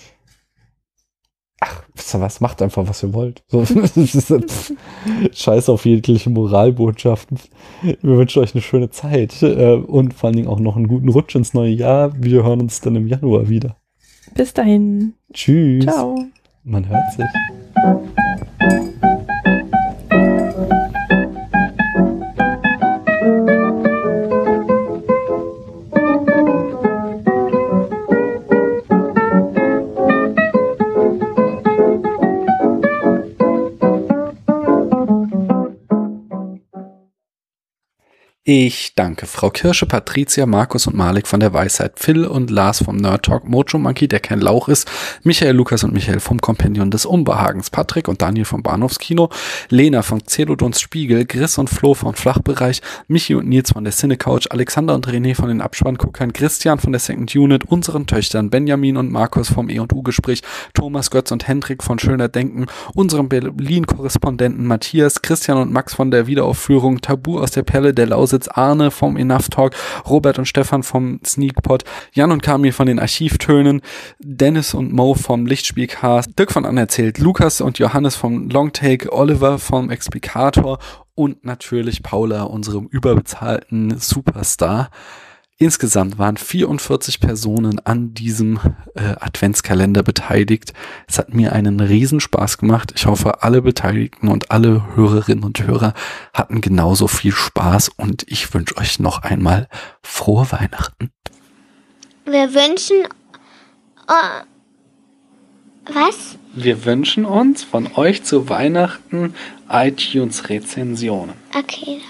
ach, 1.60 1.82
wisst 1.94 2.14
ihr 2.14 2.20
was, 2.20 2.40
macht 2.40 2.62
einfach, 2.62 2.86
was 2.88 3.02
ihr 3.02 3.12
wollt. 3.14 3.42
So, 3.48 3.64
Scheiß 5.32 5.68
auf 5.68 5.84
jegliche 5.84 6.30
Moralbotschaften. 6.30 7.38
Wir 7.82 8.16
wünschen 8.16 8.42
euch 8.42 8.54
eine 8.54 8.62
schöne 8.62 8.90
Zeit 8.90 9.42
äh, 9.42 9.74
und 9.74 10.14
vor 10.14 10.28
allen 10.28 10.36
Dingen 10.36 10.48
auch 10.48 10.60
noch 10.60 10.76
einen 10.76 10.88
guten 10.88 11.08
Rutsch 11.08 11.34
ins 11.34 11.54
neue 11.54 11.72
Jahr. 11.72 12.12
Wir 12.16 12.44
hören 12.44 12.60
uns 12.60 12.80
dann 12.80 12.96
im 12.96 13.06
Januar 13.06 13.48
wieder. 13.48 13.76
Bis 14.34 14.52
dahin. 14.52 15.14
Tschüss. 15.32 15.84
Ciao. 15.84 16.16
Man 16.64 16.88
hört 16.88 17.12
sich. 17.12 17.26
Ich 38.48 38.94
danke 38.94 39.26
Frau 39.26 39.50
Kirsche, 39.50 39.86
Patricia, 39.86 40.46
Markus 40.46 40.86
und 40.86 40.94
Malik 40.94 41.26
von 41.26 41.40
der 41.40 41.52
Weisheit, 41.52 41.94
Phil 41.98 42.24
und 42.24 42.48
Lars 42.48 42.84
vom 42.84 42.94
Nerd 42.94 43.24
Talk, 43.24 43.48
Mojo 43.48 43.76
Monkey, 43.76 44.06
der 44.06 44.20
kein 44.20 44.40
Lauch 44.40 44.68
ist, 44.68 44.88
Michael, 45.24 45.56
Lukas 45.56 45.82
und 45.82 45.92
Michael 45.92 46.20
vom 46.20 46.40
Kompendium 46.40 46.92
des 46.92 47.06
Unbehagens, 47.06 47.70
Patrick 47.70 48.06
und 48.06 48.22
Daniel 48.22 48.44
vom 48.44 48.62
Bahnhofskino, 48.62 49.30
Lena 49.68 50.02
von 50.02 50.24
Zelodons 50.24 50.80
Spiegel, 50.80 51.26
Chris 51.26 51.58
und 51.58 51.68
Flo 51.68 51.94
vom 51.94 52.14
Flachbereich, 52.14 52.82
Michi 53.08 53.34
und 53.34 53.48
Nils 53.48 53.72
von 53.72 53.82
der 53.82 53.92
Cinecouch, 53.92 54.46
Alexander 54.50 54.94
und 54.94 55.08
René 55.08 55.34
von 55.34 55.48
den 55.48 55.60
Abspannguckern, 55.60 56.32
Christian 56.32 56.78
von 56.78 56.92
der 56.92 57.00
Second 57.00 57.34
Unit, 57.34 57.64
unseren 57.64 58.06
Töchtern 58.06 58.50
Benjamin 58.50 58.96
und 58.96 59.10
Markus 59.10 59.48
vom 59.48 59.68
E&U-Gespräch, 59.68 60.42
Thomas, 60.72 61.10
Götz 61.10 61.32
und 61.32 61.48
Hendrik 61.48 61.82
von 61.82 61.98
Schöner 61.98 62.28
Denken, 62.28 62.66
unserem 62.94 63.28
Berlin-Korrespondenten 63.28 64.68
Matthias, 64.68 65.20
Christian 65.20 65.58
und 65.58 65.72
Max 65.72 65.94
von 65.94 66.12
der 66.12 66.28
Wiederaufführung, 66.28 67.00
Tabu 67.00 67.40
aus 67.40 67.50
der 67.50 67.64
Perle 67.64 67.92
der 67.92 68.06
Lausitz, 68.36 68.48
Arne 68.48 68.90
vom 68.90 69.16
Enough 69.16 69.48
Talk, 69.48 69.74
Robert 70.08 70.38
und 70.38 70.46
Stefan 70.46 70.82
vom 70.82 71.20
Sneakpot, 71.24 71.84
Jan 72.12 72.32
und 72.32 72.42
Kamil 72.42 72.72
von 72.72 72.86
den 72.86 72.98
Archivtönen, 72.98 73.80
Dennis 74.18 74.74
und 74.74 74.92
Mo 74.92 75.14
vom 75.14 75.46
Lichtspielcast, 75.46 76.38
Dirk 76.38 76.52
von 76.52 76.64
Anerzählt, 76.64 77.18
Lukas 77.18 77.60
und 77.60 77.78
Johannes 77.78 78.16
vom 78.16 78.48
Longtake, 78.50 79.12
Oliver 79.12 79.58
vom 79.58 79.90
Explicator 79.90 80.78
und 81.14 81.44
natürlich 81.44 82.02
Paula, 82.02 82.42
unserem 82.42 82.86
überbezahlten 82.86 83.98
Superstar. 83.98 84.90
Insgesamt 85.58 86.18
waren 86.18 86.36
44 86.36 87.18
Personen 87.18 87.78
an 87.78 88.12
diesem 88.12 88.60
äh, 88.94 89.14
Adventskalender 89.18 90.02
beteiligt. 90.02 90.74
Es 91.08 91.18
hat 91.18 91.32
mir 91.32 91.54
einen 91.54 91.80
Riesenspaß 91.80 92.58
gemacht. 92.58 92.92
Ich 92.94 93.06
hoffe, 93.06 93.42
alle 93.42 93.62
Beteiligten 93.62 94.28
und 94.28 94.50
alle 94.50 94.94
Hörerinnen 94.94 95.44
und 95.44 95.66
Hörer 95.66 95.94
hatten 96.34 96.60
genauso 96.60 97.08
viel 97.08 97.32
Spaß 97.32 97.88
und 97.96 98.24
ich 98.28 98.52
wünsche 98.52 98.76
euch 98.76 98.98
noch 98.98 99.22
einmal 99.22 99.68
frohe 100.02 100.52
Weihnachten. 100.52 101.10
Wir 102.26 102.52
wünschen. 102.52 103.04
äh, 104.08 104.42
was? 105.90 106.36
Wir 106.52 106.84
wünschen 106.84 107.24
uns 107.24 107.64
von 107.64 107.88
euch 107.94 108.24
zu 108.24 108.50
Weihnachten 108.50 109.34
iTunes-Rezensionen. 109.70 111.34
Okay. 111.56 112.02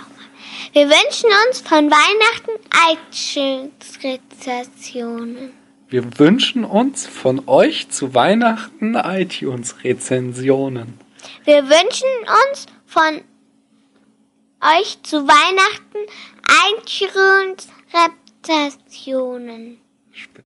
Wir 0.77 0.89
wünschen 0.91 1.31
uns 1.49 1.63
von 1.63 1.91
Weihnachten 1.91 2.53
iTunes-Rezensionen. 2.93 5.55
Wir 5.89 6.19
wünschen 6.19 6.67
uns 6.67 7.07
von 7.07 7.49
euch 7.49 7.89
zu 7.89 8.13
Weihnachten 8.13 8.95
iTunes-Rezensionen. 8.95 11.01
Wir 11.47 11.67
wünschen 11.71 12.11
uns 12.51 12.67
von 12.85 13.23
euch 14.61 15.03
zu 15.03 15.27
Weihnachten 15.27 15.97
iTunes-Rezensionen. 16.83 19.81